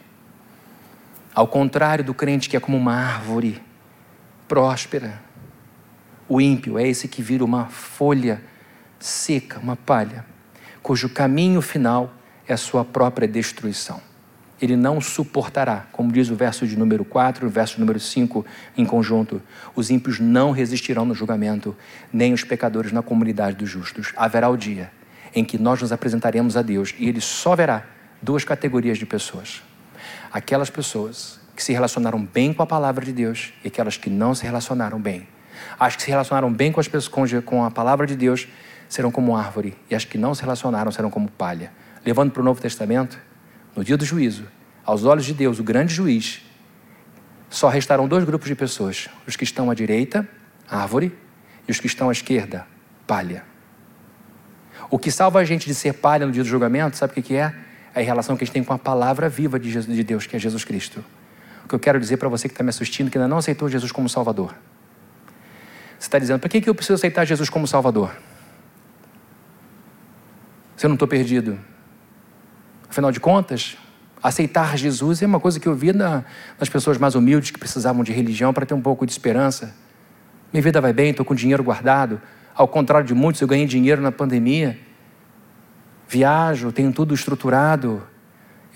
[1.31, 3.61] Ao contrário do crente que é como uma árvore
[4.47, 5.21] próspera,
[6.27, 8.41] o ímpio é esse que vira uma folha
[8.99, 10.25] seca, uma palha,
[10.81, 12.13] cujo caminho final
[12.47, 14.01] é a sua própria destruição.
[14.61, 18.45] Ele não suportará, como diz o verso de número 4 e o verso número 5
[18.77, 19.41] em conjunto.
[19.75, 21.75] Os ímpios não resistirão no julgamento,
[22.11, 24.13] nem os pecadores na comunidade dos justos.
[24.15, 24.91] Haverá o dia
[25.33, 27.83] em que nós nos apresentaremos a Deus e ele só verá
[28.21, 29.61] duas categorias de pessoas:
[30.31, 34.33] aquelas pessoas que se relacionaram bem com a palavra de Deus e aquelas que não
[34.33, 35.27] se relacionaram bem.
[35.79, 38.47] As que se relacionaram bem com, as pessoas, com a palavra de Deus
[38.87, 41.71] serão como árvore, e as que não se relacionaram serão como palha
[42.05, 43.19] levando para o Novo Testamento,
[43.75, 44.45] no dia do juízo,
[44.85, 46.41] aos olhos de Deus, o grande juiz,
[47.49, 50.27] só restarão dois grupos de pessoas: os que estão à direita,
[50.69, 51.17] árvore,
[51.67, 52.67] e os que estão à esquerda,
[53.07, 53.43] palha.
[54.89, 57.35] O que salva a gente de ser palha no dia do julgamento, sabe o que
[57.35, 57.55] é?
[57.93, 60.39] É a relação que a gente tem com a palavra viva de Deus, que é
[60.39, 61.03] Jesus Cristo.
[61.63, 63.67] O que eu quero dizer para você que está me assistindo, que ainda não aceitou
[63.67, 64.53] Jesus como Salvador.
[65.97, 68.11] Você está dizendo, por que, que eu preciso aceitar Jesus como Salvador?
[70.75, 71.59] Se eu não estou perdido,
[72.95, 73.75] Afinal de contas,
[74.23, 76.23] aceitar Jesus é uma coisa que eu vi na,
[76.57, 79.75] nas pessoas mais humildes que precisavam de religião para ter um pouco de esperança.
[80.53, 82.21] Minha vida vai bem, estou com dinheiro guardado.
[82.55, 84.79] Ao contrário de muitos, eu ganhei dinheiro na pandemia.
[86.07, 88.01] Viajo, tenho tudo estruturado.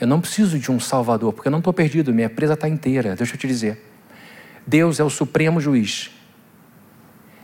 [0.02, 3.16] Eu não preciso de um salvador, porque eu não estou perdido, minha presa está inteira.
[3.16, 3.90] Deixa eu te dizer.
[4.68, 6.12] Deus é o supremo juiz.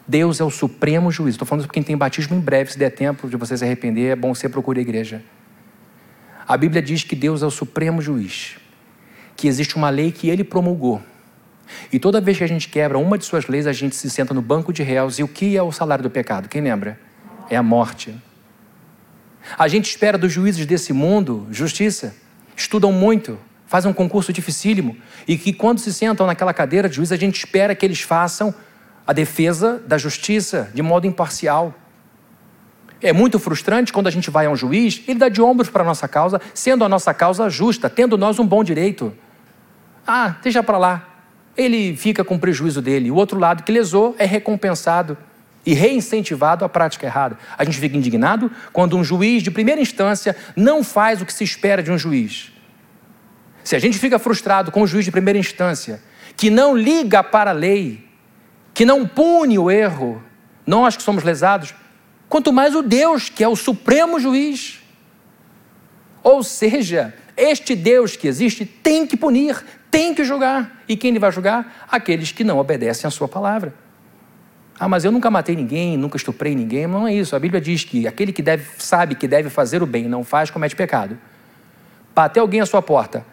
[0.07, 1.33] Deus é o supremo juiz.
[1.33, 3.63] Estou falando isso para quem tem batismo em breve, se der tempo de você se
[3.63, 5.23] arrepender, é bom você procure a igreja.
[6.47, 8.57] A Bíblia diz que Deus é o supremo juiz,
[9.35, 11.01] que existe uma lei que ele promulgou.
[11.91, 14.33] E toda vez que a gente quebra uma de suas leis, a gente se senta
[14.33, 15.17] no banco de réus.
[15.17, 16.47] E o que é o salário do pecado?
[16.47, 16.99] Quem lembra?
[17.49, 18.15] É a morte.
[19.57, 22.15] A gente espera dos juízes desse mundo justiça.
[22.55, 24.95] Estudam muito, fazem um concurso dificílimo.
[25.27, 28.53] E que quando se sentam naquela cadeira de juiz, a gente espera que eles façam
[29.05, 31.73] a defesa da justiça de modo imparcial.
[33.01, 35.83] É muito frustrante quando a gente vai a um juiz, ele dá de ombros para
[35.83, 39.13] a nossa causa, sendo a nossa causa justa, tendo nós um bom direito.
[40.07, 41.09] Ah, deixa para lá.
[41.55, 43.11] Ele fica com o prejuízo dele.
[43.11, 45.17] O outro lado que lesou é recompensado
[45.65, 47.37] e reincentivado à prática errada.
[47.57, 51.43] A gente fica indignado quando um juiz de primeira instância não faz o que se
[51.43, 52.51] espera de um juiz.
[53.63, 56.01] Se a gente fica frustrado com o juiz de primeira instância,
[56.37, 58.05] que não liga para a lei,
[58.75, 60.21] que não pune o erro,
[60.67, 61.73] nós que somos lesados,
[62.27, 64.83] quanto mais o Deus, que é o supremo juiz.
[66.21, 70.83] Ou seja, este Deus que existe tem que punir, tem que julgar.
[70.89, 71.85] E quem ele vai julgar?
[71.89, 73.73] Aqueles que não obedecem à sua palavra.
[74.77, 76.85] Ah, mas eu nunca matei ninguém, nunca estuprei ninguém.
[76.85, 77.33] Não é isso.
[77.33, 80.21] A Bíblia diz que aquele que deve, sabe que deve fazer o bem e não
[80.21, 81.17] faz, comete pecado.
[82.13, 83.25] Bater alguém à sua porta.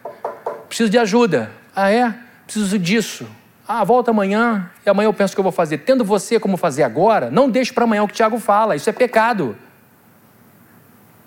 [0.69, 1.51] Preciso de ajuda.
[1.75, 2.15] Ah, é?
[2.47, 3.27] Preciso disso.
[3.75, 5.79] Ah, volta amanhã e amanhã eu penso que eu vou fazer.
[5.79, 8.77] Tendo você como fazer agora, não deixe para amanhã o que o Tiago fala.
[8.77, 9.57] Isso é pecado.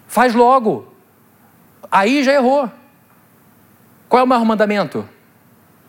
[0.07, 0.93] Faz logo.
[1.91, 2.69] Aí já errou.
[4.07, 5.09] Qual é o maior mandamento?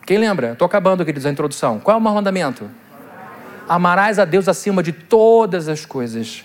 [0.07, 0.53] Quem lembra?
[0.53, 1.79] Estou acabando, queridos, a introdução.
[1.79, 2.71] Qual é o maior mandamento?
[3.69, 6.43] Amarás a Deus acima de todas as coisas.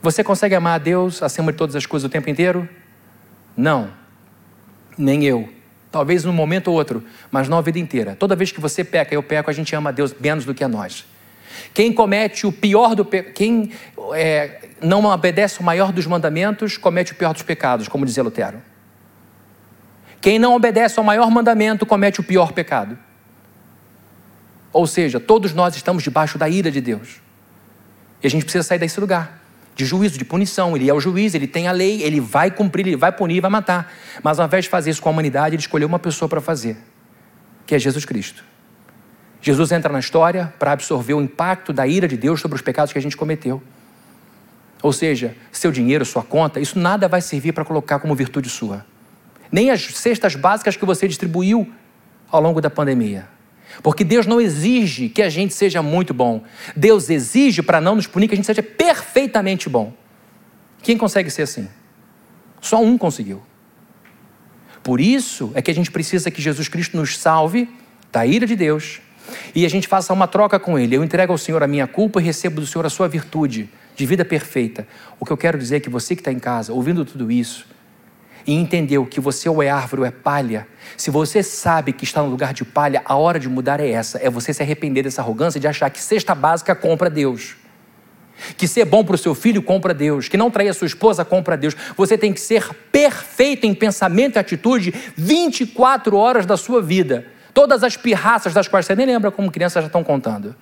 [0.00, 2.68] Você consegue amar a Deus acima de todas as coisas o tempo inteiro?
[3.56, 3.90] Não.
[4.96, 5.53] Nem eu.
[5.94, 8.16] Talvez num momento ou outro, mas não a vida inteira.
[8.16, 10.64] Toda vez que você peca, eu peco, a gente ama a Deus menos do que
[10.64, 11.06] a nós.
[11.72, 13.22] Quem comete o pior do pe...
[13.22, 13.70] quem
[14.12, 18.60] é, não obedece o maior dos mandamentos, comete o pior dos pecados, como dizia Lutero.
[20.20, 22.98] Quem não obedece ao maior mandamento, comete o pior pecado.
[24.72, 27.20] Ou seja, todos nós estamos debaixo da ira de Deus.
[28.20, 29.43] E a gente precisa sair desse lugar
[29.74, 30.76] de juízo, de punição.
[30.76, 33.50] Ele é o juiz, ele tem a lei, ele vai cumprir, ele vai punir, vai
[33.50, 33.92] matar.
[34.22, 36.76] Mas ao invés de fazer isso com a humanidade, ele escolheu uma pessoa para fazer,
[37.66, 38.44] que é Jesus Cristo.
[39.40, 42.92] Jesus entra na história para absorver o impacto da ira de Deus sobre os pecados
[42.92, 43.62] que a gente cometeu.
[44.82, 48.86] Ou seja, seu dinheiro, sua conta, isso nada vai servir para colocar como virtude sua.
[49.50, 51.70] Nem as cestas básicas que você distribuiu
[52.30, 53.33] ao longo da pandemia.
[53.82, 56.42] Porque Deus não exige que a gente seja muito bom.
[56.76, 59.92] Deus exige para não nos punir que a gente seja perfeitamente bom.
[60.82, 61.68] Quem consegue ser assim?
[62.60, 63.42] Só um conseguiu.
[64.82, 67.68] Por isso é que a gente precisa que Jesus Cristo nos salve
[68.12, 69.00] da ira de Deus
[69.54, 70.96] e a gente faça uma troca com Ele.
[70.96, 74.06] Eu entrego ao Senhor a minha culpa e recebo do Senhor a sua virtude de
[74.06, 74.86] vida perfeita.
[75.18, 77.66] O que eu quero dizer é que você que está em casa, ouvindo tudo isso,
[78.46, 80.66] e entendeu que você ou é árvore ou é palha,
[80.96, 84.18] se você sabe que está no lugar de palha, a hora de mudar é essa:
[84.18, 87.56] é você se arrepender dessa arrogância de achar que cesta básica compra Deus.
[88.56, 91.24] Que ser bom para o seu filho compra Deus, que não trair a sua esposa
[91.24, 91.74] compra Deus.
[91.96, 97.26] Você tem que ser perfeito em pensamento e atitude 24 horas da sua vida.
[97.54, 100.54] Todas as pirraças das quais você nem lembra como criança já estão contando.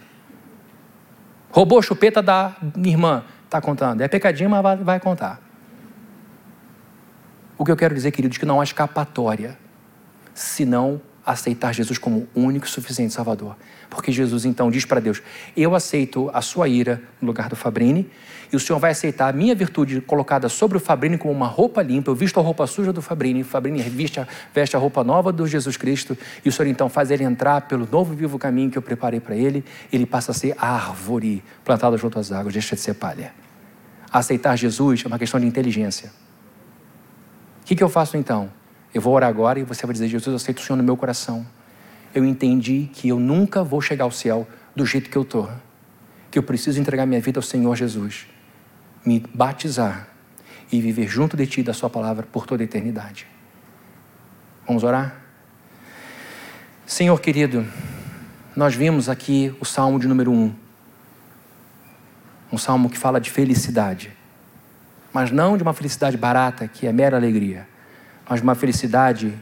[1.51, 4.03] Roubou a chupeta da irmã, está contando.
[4.03, 5.52] É pecadinho, mas vai contar.
[7.57, 9.59] O que eu quero dizer, queridos, é que não há escapatória
[10.35, 13.57] senão aceitar Jesus como único e suficiente Salvador.
[13.89, 15.23] Porque Jesus então diz para Deus:
[15.57, 18.11] Eu aceito a sua ira no lugar do Fabrini,
[18.53, 21.83] e o Senhor vai aceitar a minha virtude colocada sobre o Fabrini como uma roupa
[21.83, 22.11] limpa.
[22.11, 25.33] Eu visto a roupa suja do Fabrini, o Fabrini veste a, veste a roupa nova
[25.33, 28.79] do Jesus Cristo, e o Senhor então faz ele entrar pelo novo vivo caminho que
[28.79, 32.81] eu preparei para ele, ele passa a ser árvore plantada junto às águas, deixa de
[32.81, 33.33] ser palha.
[34.11, 36.11] Aceitar Jesus é uma questão de inteligência.
[37.63, 38.51] O que, que eu faço então?
[38.93, 40.97] Eu vou orar agora e você vai dizer: Jesus, eu aceito o Senhor no meu
[40.97, 41.47] coração.
[42.15, 45.49] Eu entendi que eu nunca vou chegar ao céu do jeito que eu estou.
[46.31, 48.27] Que eu preciso entregar minha vida ao Senhor Jesus,
[49.07, 50.09] me batizar
[50.71, 53.27] e viver junto de Ti da Sua palavra por toda a eternidade.
[54.67, 55.23] Vamos orar?
[56.85, 57.67] Senhor querido,
[58.57, 60.55] nós vimos aqui o salmo de número 1.
[62.53, 64.13] Um salmo que fala de felicidade
[65.13, 67.67] mas não de uma felicidade barata, que é mera alegria,
[68.29, 69.35] mas de uma felicidade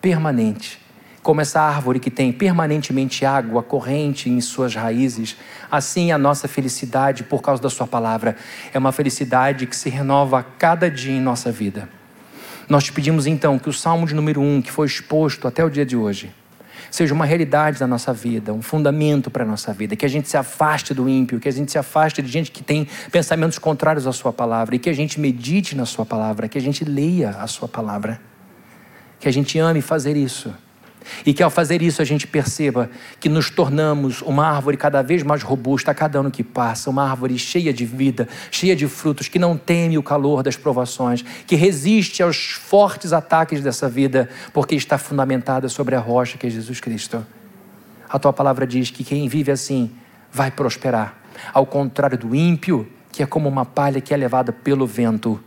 [0.00, 0.80] permanente.
[1.22, 5.36] Como essa árvore que tem permanentemente água corrente em suas raízes,
[5.70, 8.36] assim a nossa felicidade, por causa da Sua palavra,
[8.74, 11.88] é uma felicidade que se renova a cada dia em nossa vida.
[12.68, 15.64] Nós te pedimos então que o salmo de número 1, um, que foi exposto até
[15.64, 16.30] o dia de hoje,
[16.94, 20.28] seja uma realidade da nossa vida, um fundamento para a nossa vida, que a gente
[20.28, 24.06] se afaste do ímpio, que a gente se afaste de gente que tem pensamentos contrários
[24.06, 27.30] à Sua palavra e que a gente medite na Sua palavra, que a gente leia
[27.30, 28.20] a Sua palavra,
[29.18, 30.54] que a gente ame fazer isso
[31.24, 32.90] e que ao fazer isso a gente perceba
[33.20, 37.08] que nos tornamos uma árvore cada vez mais robusta a cada ano que passa, uma
[37.08, 41.56] árvore cheia de vida, cheia de frutos, que não teme o calor das provações, que
[41.56, 46.80] resiste aos fortes ataques dessa vida, porque está fundamentada sobre a rocha que é Jesus
[46.80, 47.24] Cristo.
[48.08, 49.90] A tua palavra diz que quem vive assim
[50.32, 51.16] vai prosperar,
[51.52, 55.40] ao contrário do ímpio, que é como uma palha que é levada pelo vento,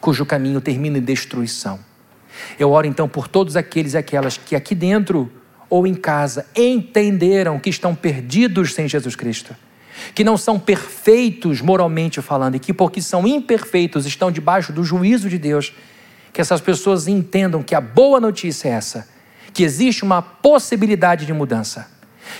[0.00, 1.78] cujo caminho termina em destruição.
[2.58, 5.30] Eu oro então por todos aqueles e aquelas que aqui dentro
[5.68, 9.54] ou em casa entenderam que estão perdidos sem Jesus Cristo,
[10.14, 15.28] que não são perfeitos moralmente falando e que, porque são imperfeitos, estão debaixo do juízo
[15.28, 15.72] de Deus.
[16.32, 19.08] Que essas pessoas entendam que a boa notícia é essa,
[19.52, 21.88] que existe uma possibilidade de mudança,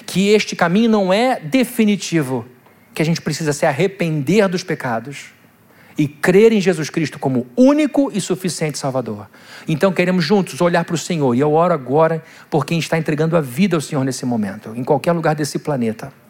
[0.05, 2.45] que este caminho não é definitivo,
[2.92, 5.34] que a gente precisa se arrepender dos pecados
[5.97, 9.28] e crer em Jesus Cristo como único e suficiente Salvador.
[9.68, 13.36] Então queremos juntos olhar para o Senhor e eu oro agora por quem está entregando
[13.36, 16.24] a vida ao Senhor nesse momento, em qualquer lugar desse planeta.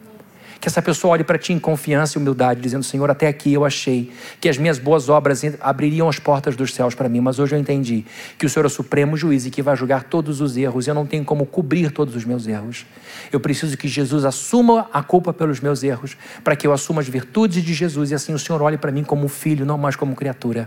[0.65, 3.67] Que essa pessoa olhe para ti em confiança e humildade, dizendo: Senhor, até aqui eu
[3.67, 4.11] achei
[4.41, 7.59] que as minhas boas obras abririam as portas dos céus para mim, mas hoje eu
[7.59, 8.07] entendi
[8.39, 10.87] que o Senhor é o supremo juiz e que vai julgar todos os erros.
[10.87, 12.87] Eu não tenho como cobrir todos os meus erros.
[13.31, 17.09] Eu preciso que Jesus assuma a culpa pelos meus erros, para que eu assuma as
[17.09, 20.17] virtudes de Jesus e assim o Senhor olhe para mim como filho, não mais como
[20.17, 20.67] criatura.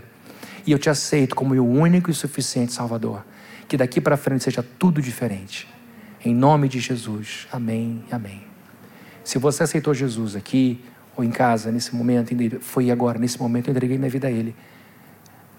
[0.64, 3.24] E eu te aceito como o único e suficiente Salvador
[3.66, 5.66] que daqui para frente seja tudo diferente.
[6.24, 7.48] Em nome de Jesus.
[7.50, 8.04] Amém.
[8.12, 8.47] Amém.
[9.28, 10.82] Se você aceitou Jesus aqui
[11.14, 14.56] ou em casa nesse momento, foi agora, nesse momento eu entreguei minha vida a Ele.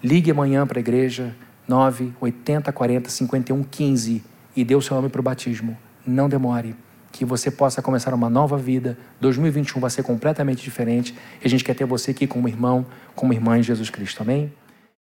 [0.02, 1.36] Ligue amanhã para a igreja
[1.68, 4.24] 9 80 40 51 15
[4.56, 5.78] e dê o seu nome para o batismo.
[6.04, 6.74] Não demore
[7.12, 8.98] que você possa começar uma nova vida.
[9.20, 11.14] 2021 vai ser completamente diferente.
[11.40, 14.20] E a gente quer ter você aqui como irmão, como irmã em Jesus Cristo.
[14.20, 14.52] Amém?